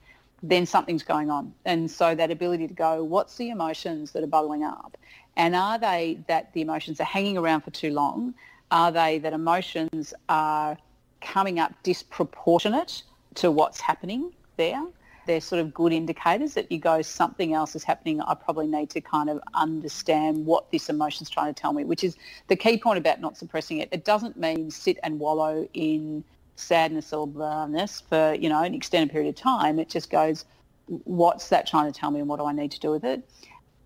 [0.44, 1.54] then something's going on.
[1.64, 4.98] And so that ability to go what's the emotions that are bubbling up?
[5.38, 8.36] And are they that the emotions are hanging around for too long?
[8.70, 10.78] Are they that emotions are
[11.22, 13.04] coming up disproportionate
[13.36, 14.84] to what's happening there
[15.26, 18.22] they're sort of good indicators that you go, something else is happening.
[18.22, 22.04] I probably need to kind of understand what this emotion's trying to tell me, which
[22.04, 22.18] is
[22.48, 23.90] the key point about not suppressing it.
[23.92, 26.24] It doesn't mean sit and wallow in
[26.56, 29.80] sadness or blahness for, you know, an extended period of time.
[29.80, 30.46] It just goes,
[30.88, 33.28] what's that trying to tell me and what do I need to do with it?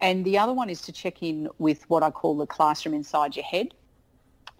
[0.01, 3.35] And the other one is to check in with what I call the classroom inside
[3.35, 3.73] your head.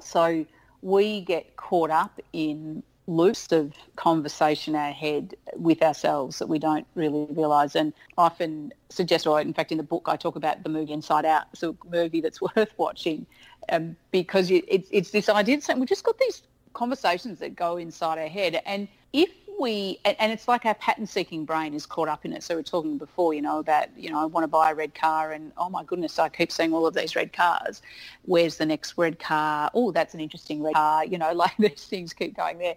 [0.01, 0.45] So
[0.81, 6.59] we get caught up in loops of conversation in our head with ourselves that we
[6.59, 7.75] don't really realise.
[7.75, 11.25] And often suggest, or in fact in the book I talk about the movie Inside
[11.25, 13.25] Out, it's a movie that's worth watching
[13.69, 16.43] um, because it's, it's this idea that we've just got these
[16.73, 18.61] conversations that go inside our head.
[18.65, 19.29] And if
[19.59, 22.43] we, and it's like our pattern-seeking brain is caught up in it.
[22.43, 24.75] So we are talking before, you know, about, you know, I want to buy a
[24.75, 27.81] red car and, oh my goodness, I keep seeing all of these red cars.
[28.23, 29.71] Where's the next red car?
[29.73, 31.05] Oh, that's an interesting red car.
[31.05, 32.75] You know, like these things keep going there.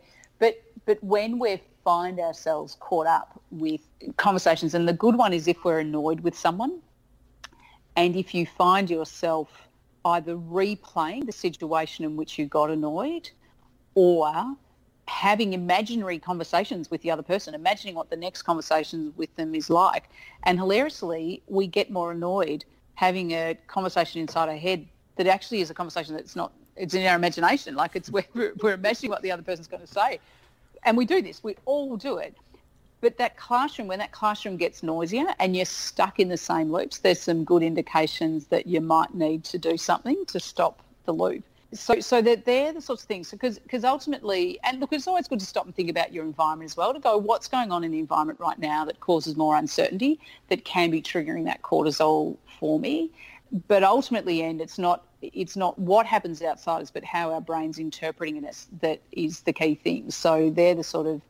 [0.87, 3.81] But, when we find ourselves caught up with
[4.17, 6.81] conversations, and the good one is if we're annoyed with someone,
[7.97, 9.69] and if you find yourself
[10.05, 13.31] either replaying the situation in which you got annoyed
[13.95, 14.57] or
[15.07, 19.69] having imaginary conversations with the other person, imagining what the next conversation with them is
[19.69, 20.09] like.
[20.45, 22.65] And hilariously, we get more annoyed
[22.95, 27.05] having a conversation inside our head that actually is a conversation that's not, it's in
[27.07, 27.75] our imagination.
[27.75, 30.21] Like it's we're, we're imagining what the other person's going to say.
[30.85, 32.37] And we do this, we all do it.
[33.01, 36.99] But that classroom, when that classroom gets noisier and you're stuck in the same loops,
[36.99, 41.43] there's some good indications that you might need to do something to stop the loop.
[41.73, 43.31] So so that they're the sorts of things.
[43.31, 46.71] Because because ultimately and look it's always good to stop and think about your environment
[46.71, 49.57] as well to go what's going on in the environment right now that causes more
[49.57, 50.19] uncertainty
[50.49, 53.11] that can be triggering that cortisol for me?
[53.69, 57.79] But ultimately and it's not it's not what happens outside us but how our brain's
[57.79, 60.11] interpreting it that is the key thing.
[60.11, 61.23] So they're the sort of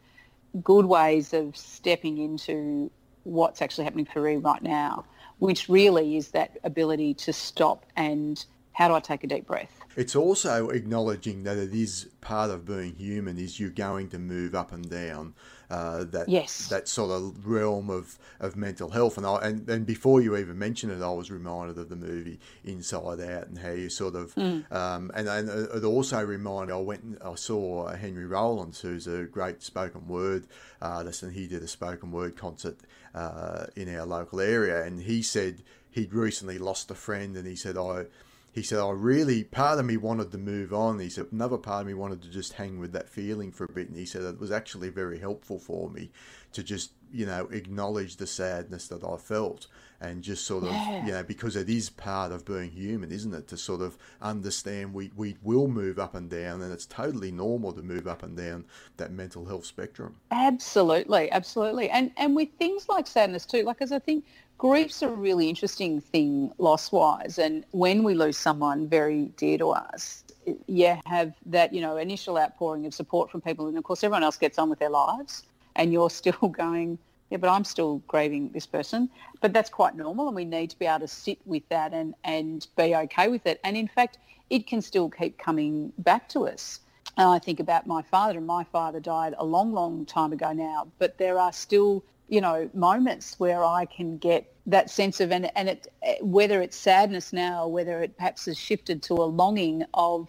[0.63, 2.91] good ways of stepping into
[3.25, 5.05] what's actually happening for you right now
[5.41, 9.81] which really is that ability to stop and how do I take a deep breath?
[9.97, 14.55] It's also acknowledging that it is part of being human is you're going to move
[14.55, 15.35] up and down
[15.71, 16.69] uh, that yes.
[16.69, 20.59] that sort of realm of, of mental health and I and, and before you even
[20.59, 24.35] mentioned it I was reminded of the movie Inside Out and how you sort of
[24.35, 24.71] mm.
[24.73, 29.25] um, and, and it also reminded I went and I saw Henry Rollins who's a
[29.25, 30.47] great spoken word
[30.83, 32.79] artist and he did a spoken word concert
[33.15, 37.55] uh, in our local area and he said he'd recently lost a friend and he
[37.55, 38.07] said I
[38.53, 40.99] he said, I really, part of me wanted to move on.
[40.99, 43.73] He said, another part of me wanted to just hang with that feeling for a
[43.73, 43.89] bit.
[43.89, 46.11] And he said, it was actually very helpful for me
[46.53, 49.69] to just, you know, acknowledge the sadness that I felt
[50.01, 51.07] and just sort of, yeah.
[51.07, 53.47] you know, because it is part of being human, isn't it?
[53.49, 57.73] To sort of understand we, we will move up and down and it's totally normal
[57.73, 58.65] to move up and down
[58.97, 60.17] that mental health spectrum.
[60.33, 61.89] Absolutely, absolutely.
[61.91, 64.25] And, and with things like sadness too, like as I think
[64.61, 67.39] grief's a really interesting thing loss-wise.
[67.39, 70.23] And when we lose someone very dear to us,
[70.67, 73.69] you have that, you know, initial outpouring of support from people.
[73.69, 75.45] And of course, everyone else gets on with their lives
[75.77, 76.99] and you're still going,
[77.31, 79.09] yeah, but I'm still grieving this person.
[79.41, 82.15] But that's quite normal and we need to be able to sit with that and,
[82.25, 83.61] and be okay with it.
[83.65, 84.19] And in fact,
[84.51, 86.81] it can still keep coming back to us.
[87.17, 90.53] And I think about my father and my father died a long, long time ago
[90.53, 95.33] now, but there are still you know, moments where I can get that sense of,
[95.33, 95.89] and, and it,
[96.23, 100.29] whether it's sadness now, whether it perhaps has shifted to a longing of,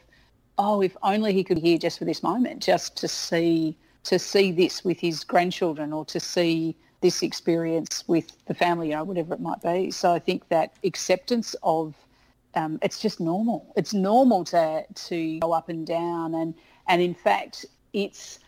[0.58, 4.18] oh, if only he could be here just for this moment, just to see, to
[4.18, 9.04] see this with his grandchildren or to see this experience with the family, you know,
[9.04, 9.92] whatever it might be.
[9.92, 11.96] So I think that acceptance of,
[12.56, 13.72] um, it's just normal.
[13.78, 16.34] It's normal to, to go up and down.
[16.34, 16.56] And,
[16.88, 18.40] and in fact, it's,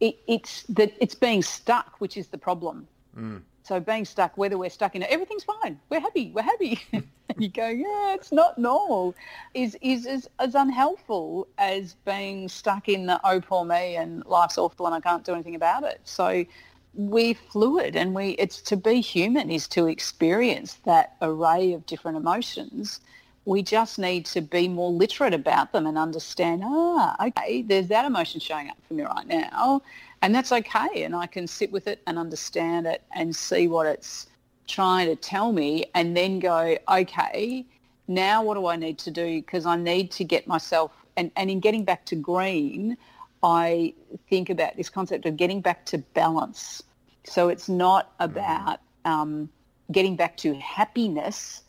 [0.00, 2.86] it, it's that it's being stuck, which is the problem.
[3.16, 3.42] Mm.
[3.64, 5.78] So being stuck, whether we're stuck in it, everything's fine.
[5.90, 6.30] We're happy.
[6.34, 6.80] We're happy.
[7.38, 9.14] you go, yeah, it's not normal.
[9.52, 14.56] Is is as, as unhelpful as being stuck in the oh poor me and life's
[14.56, 16.00] awful and I can't do anything about it.
[16.04, 16.46] So
[16.94, 22.16] we're fluid and we it's to be human is to experience that array of different
[22.16, 23.00] emotions
[23.48, 28.04] we just need to be more literate about them and understand, ah, okay, there's that
[28.04, 29.80] emotion showing up for me right now.
[30.20, 31.02] And that's okay.
[31.02, 34.26] And I can sit with it and understand it and see what it's
[34.66, 37.64] trying to tell me and then go, okay,
[38.06, 39.40] now what do I need to do?
[39.40, 42.98] Because I need to get myself, and, and in getting back to green,
[43.42, 43.94] I
[44.28, 46.82] think about this concept of getting back to balance.
[47.24, 49.48] So it's not about um,
[49.90, 51.62] getting back to happiness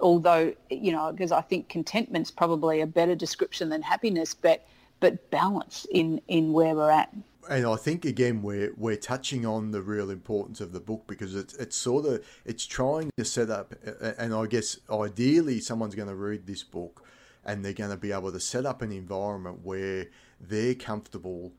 [0.00, 4.66] although you know because I think contentment's probably a better description than happiness, but
[5.00, 7.12] but balance in in where we're at.
[7.50, 11.34] and I think again we're we're touching on the real importance of the book because
[11.34, 13.74] it's it's sort of it's trying to set up,
[14.18, 17.04] and I guess ideally someone's going to read this book,
[17.44, 20.06] and they're going to be able to set up an environment where
[20.40, 21.52] they're comfortable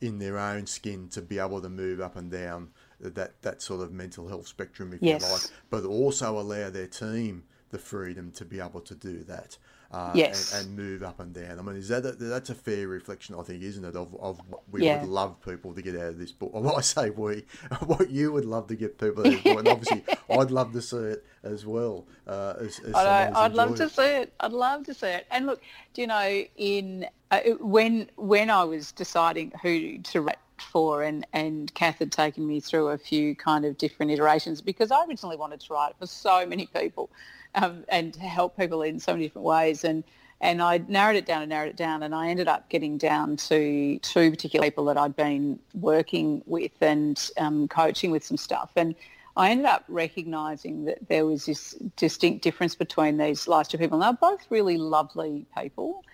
[0.00, 2.68] in their own skin to be able to move up and down
[3.00, 5.22] that that sort of mental health spectrum, if yes.
[5.22, 9.58] you like, but also allow their team the freedom to be able to do that
[9.92, 10.54] uh, yes.
[10.54, 11.58] and, and, move up and down.
[11.58, 14.40] I mean, is that a, that's a fair reflection, I think, isn't it, of, of
[14.48, 15.00] what we yeah.
[15.00, 16.50] would love people to get out of this book?
[16.56, 17.44] Or I say we,
[17.86, 19.58] what you would love to get people out of this book.
[19.58, 22.06] And obviously, I'd love to see it as well.
[22.26, 24.32] Uh, as, as I would love to see it.
[24.40, 25.26] I'd love to see it.
[25.30, 25.62] And look,
[25.94, 31.26] do you know, in uh, when when I was deciding who to write for and,
[31.32, 35.36] and Kath had taken me through a few kind of different iterations because I originally
[35.36, 37.10] wanted to write it for so many people
[37.54, 39.84] um, and to help people in so many different ways.
[39.84, 40.04] And
[40.40, 43.38] and I narrowed it down and narrowed it down, and I ended up getting down
[43.38, 48.70] to two particular people that I'd been working with and um, coaching with some stuff.
[48.76, 48.94] And
[49.36, 54.00] I ended up recognising that there was this distinct difference between these last two people.
[54.00, 56.04] And they're both really lovely people.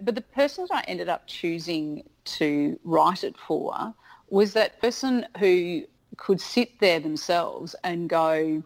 [0.00, 3.94] But the person that I ended up choosing to write it for
[4.30, 5.82] was that person who
[6.16, 8.62] could sit there themselves and go,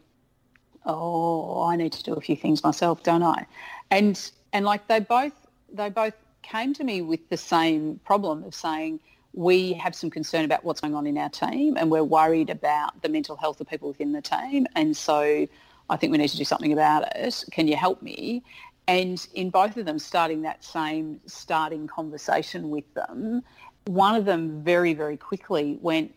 [0.84, 3.46] oh, I need to do a few things myself, don't I?
[3.90, 5.32] And and like they both
[5.72, 9.00] they both came to me with the same problem of saying
[9.32, 13.02] we have some concern about what's going on in our team and we're worried about
[13.02, 15.46] the mental health of people within the team and so
[15.88, 17.44] I think we need to do something about it.
[17.52, 18.42] Can you help me?
[18.88, 23.42] And in both of them starting that same starting conversation with them,
[23.86, 26.14] one of them very, very quickly went,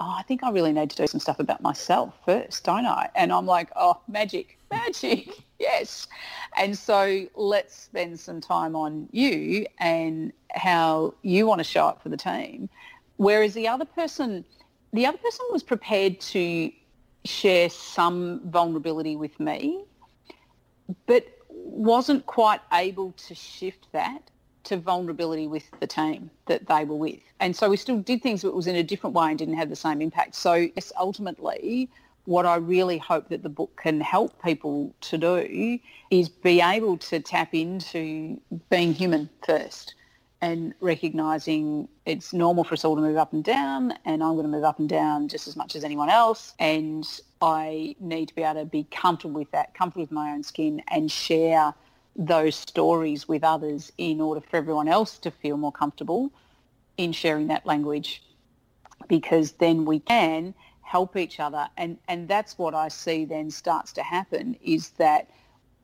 [0.00, 3.10] oh, I think I really need to do some stuff about myself first, don't I?
[3.14, 6.08] And I'm like, oh, magic, magic, yes.
[6.56, 12.02] And so let's spend some time on you and how you want to show up
[12.02, 12.68] for the team.
[13.16, 14.44] Whereas the other person,
[14.92, 16.72] the other person was prepared to
[17.24, 19.84] share some vulnerability with me,
[21.06, 21.26] but
[21.64, 24.30] wasn't quite able to shift that
[24.64, 27.20] to vulnerability with the team that they were with.
[27.40, 29.54] And so we still did things, but it was in a different way and didn't
[29.54, 30.34] have the same impact.
[30.34, 31.88] So yes, ultimately,
[32.24, 35.78] what I really hope that the book can help people to do
[36.10, 39.94] is be able to tap into being human first
[40.42, 44.44] and recognizing it's normal for us all to move up and down and I'm going
[44.44, 47.06] to move up and down just as much as anyone else and
[47.42, 50.82] I need to be able to be comfortable with that, comfortable with my own skin
[50.88, 51.74] and share
[52.16, 56.32] those stories with others in order for everyone else to feel more comfortable
[56.96, 58.22] in sharing that language
[59.08, 63.92] because then we can help each other and and that's what I see then starts
[63.92, 65.30] to happen is that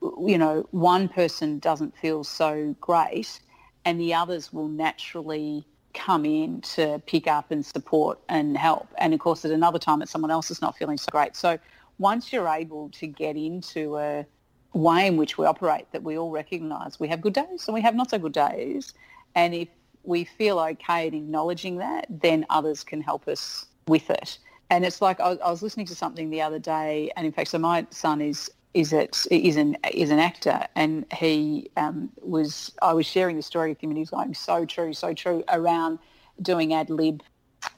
[0.01, 3.39] you know one person doesn't feel so great
[3.87, 9.13] and the others will naturally come in to pick up and support and help and
[9.13, 11.57] of course at another time that someone else is not feeling so great so
[11.97, 14.25] once you're able to get into a
[14.73, 17.81] way in which we operate that we all recognise we have good days and we
[17.81, 18.93] have not so good days.
[19.35, 19.67] And if
[20.03, 24.37] we feel okay at acknowledging that, then others can help us with it.
[24.69, 27.57] And it's like I was listening to something the other day, and in fact, so
[27.57, 32.93] my son is is it is an is an actor, and he um, was I
[32.93, 35.97] was sharing the story with him, and he was going so true, so true around
[36.41, 37.23] doing ad lib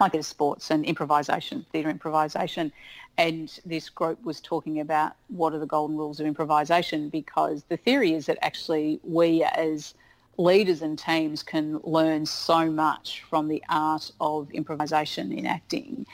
[0.02, 2.74] like in sports and improvisation, theatre improvisation.
[3.18, 7.78] And this group was talking about what are the golden rules of improvisation because the
[7.78, 9.94] theory is that actually we as
[10.38, 16.06] leaders and teams can learn so much from the art of improvisation in acting.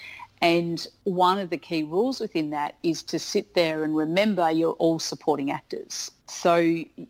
[0.46, 4.74] And one of the key rules within that is to sit there and remember you're
[4.74, 6.12] all supporting actors.
[6.28, 6.58] So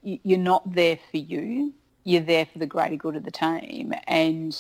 [0.03, 1.73] you're not there for you,
[2.05, 3.93] you're there for the greater good of the team.
[4.07, 4.57] And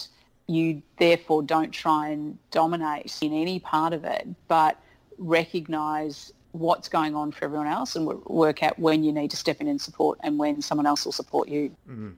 [0.47, 4.77] you therefore don't try and dominate in any part of it, but
[5.17, 9.61] recognize what's going on for everyone else and work out when you need to step
[9.61, 11.69] in and support and when someone else will support you.
[11.89, 12.09] Mm-hmm.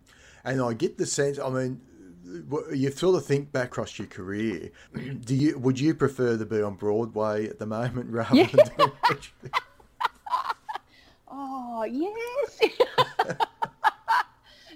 [0.44, 1.80] And I get the sense, I mean,
[2.74, 4.72] you sort of think back across your career.
[5.26, 8.48] Do you would you prefer to be on Broadway at the moment rather yeah.
[8.48, 8.92] than doing
[11.30, 12.60] Oh yes.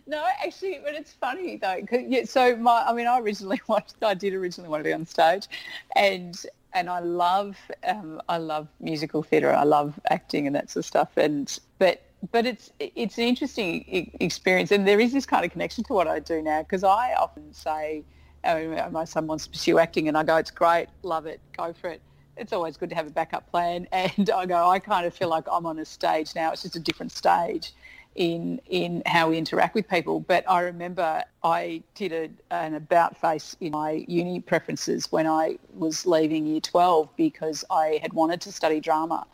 [0.08, 1.80] no, actually, but it's funny though.
[1.92, 5.06] Yeah, so my, I mean, I originally wanted, I did originally want to be on
[5.06, 5.48] stage,
[5.96, 6.40] and
[6.74, 9.54] and I love um, I love musical theatre.
[9.54, 11.18] I love acting and that sort of stuff.
[11.18, 15.84] And but but it's it's an interesting experience, and there is this kind of connection
[15.86, 18.04] to what I do now because I often say,
[18.44, 21.74] oh, my son wants to pursue acting, and I go, it's great, love it, go
[21.74, 22.02] for it.
[22.38, 25.30] It's always good to have a backup plan, and I go, I kind of feel
[25.30, 26.52] like I'm on a stage now.
[26.52, 27.74] It's just a different stage,
[28.16, 30.20] in in how we interact with people.
[30.20, 35.58] But I remember I did a, an about face in my uni preferences when I
[35.74, 39.26] was leaving year 12 because I had wanted to study drama.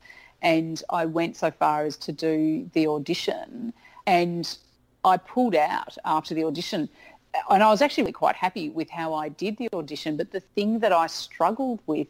[0.41, 3.73] And I went so far as to do the audition
[4.05, 4.57] and
[5.03, 6.89] I pulled out after the audition.
[7.49, 10.17] And I was actually quite happy with how I did the audition.
[10.17, 12.07] But the thing that I struggled with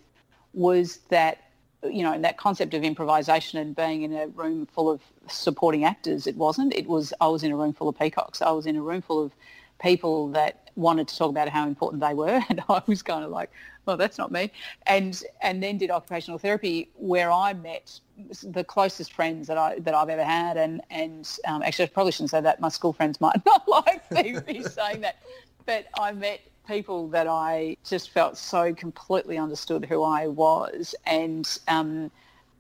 [0.54, 1.44] was that
[1.84, 6.28] you know, that concept of improvisation and being in a room full of supporting actors,
[6.28, 6.74] it wasn't.
[6.74, 8.42] It was, I was in a room full of peacocks.
[8.42, 9.32] I was in a room full of
[9.80, 12.42] people that wanted to talk about how important they were.
[12.50, 13.52] And I was kind of like,
[13.86, 14.52] well, that's not me.
[14.86, 18.00] And, and then did occupational therapy where I met
[18.44, 22.12] the closest friends that I that I've ever had, and and um, actually I probably
[22.12, 22.60] shouldn't say that.
[22.60, 24.10] My school friends might not like
[24.48, 25.18] me saying that,
[25.66, 31.48] but I met people that I just felt so completely understood who I was, and
[31.68, 32.12] um,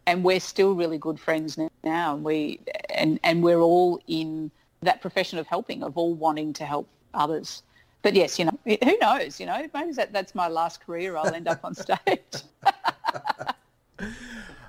[0.05, 2.16] and we're still really good friends now.
[2.16, 2.60] And we
[2.93, 4.51] and and we're all in
[4.82, 7.64] that profession of helping, of all wanting to help others.
[8.03, 9.39] But yes, you know, who knows?
[9.39, 11.18] You know, maybe that that's my last career.
[11.18, 11.97] I'll end up on stage.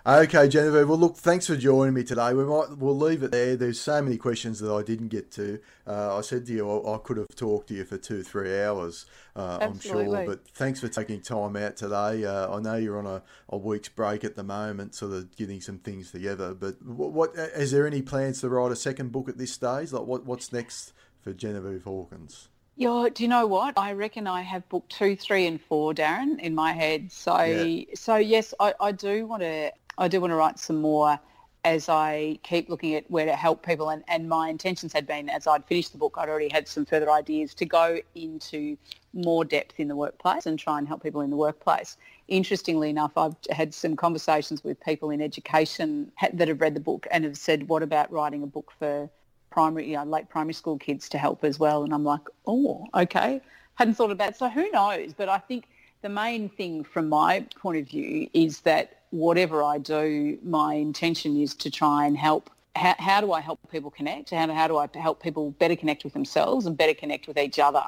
[0.08, 0.88] Okay, Genevieve.
[0.88, 2.32] Well, look, thanks for joining me today.
[2.32, 3.56] We might we'll leave it there.
[3.56, 5.60] There's so many questions that I didn't get to.
[5.86, 8.58] Uh, I said to you I, I, could have talked to you for two, three
[8.58, 9.04] hours.
[9.36, 12.24] Uh, I'm sure, but thanks for taking time out today.
[12.24, 15.60] Uh, I know you're on a, a week's break at the moment, sort of getting
[15.60, 16.54] some things together.
[16.54, 19.92] But what, what is there any plans to write a second book at this stage?
[19.92, 22.48] Like, what what's next for Genevieve Hawkins?
[22.76, 23.76] Yeah, do you know what?
[23.76, 27.12] I reckon I have book two, three, and four, Darren, in my head.
[27.12, 27.84] So, yeah.
[27.94, 31.18] so yes, I, I do want to I do want to write some more
[31.64, 33.90] as I keep looking at where to help people.
[33.90, 36.86] And, and my intentions had been, as I'd finished the book, I'd already had some
[36.86, 38.78] further ideas to go into
[39.12, 41.96] more depth in the workplace and try and help people in the workplace.
[42.28, 47.06] Interestingly enough, I've had some conversations with people in education that have read the book
[47.10, 49.10] and have said, what about writing a book for
[49.50, 51.82] primary, you know, late primary school kids to help as well?
[51.82, 53.40] And I'm like, oh, okay.
[53.74, 54.36] Hadn't thought about it.
[54.36, 55.12] So who knows?
[55.12, 55.68] But I think
[56.02, 61.40] the main thing from my point of view is that whatever I do, my intention
[61.40, 62.50] is to try and help.
[62.76, 64.30] How, how do I help people connect?
[64.30, 67.58] How, how do I help people better connect with themselves and better connect with each
[67.58, 67.82] other?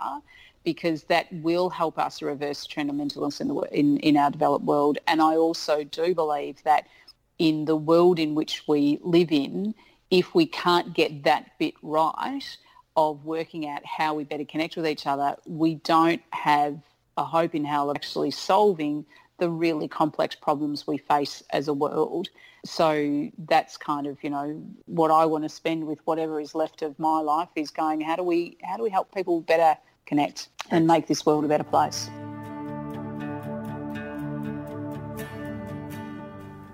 [0.64, 4.16] Because that will help us reverse the trend of mental illness in, the, in, in
[4.16, 4.98] our developed world.
[5.06, 6.86] And I also do believe that
[7.38, 9.74] in the world in which we live in,
[10.10, 12.56] if we can't get that bit right
[12.96, 16.78] of working out how we better connect with each other, we don't have
[17.16, 19.06] a hope in hell of actually solving
[19.40, 22.28] the really complex problems we face as a world.
[22.64, 26.82] So that's kind of, you know, what I want to spend with whatever is left
[26.82, 29.76] of my life is going, how do we, how do we help people better
[30.06, 32.08] connect and make this world a better place?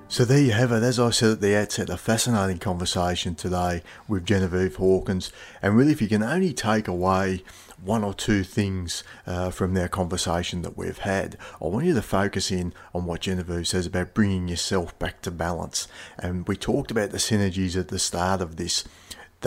[0.08, 0.82] So there you have it.
[0.82, 5.30] As I said at the outset, a fascinating conversation today with Genevieve Hawkins.
[5.60, 7.42] And really, if you can only take away
[7.82, 11.36] one or two things uh, from their conversation that we've had.
[11.60, 15.30] I want you to focus in on what Genevieve says about bringing yourself back to
[15.30, 15.88] balance.
[16.18, 18.84] And we talked about the synergies at the start of this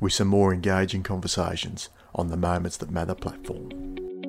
[0.00, 4.19] with some more engaging conversations on the Moments That Matter platform.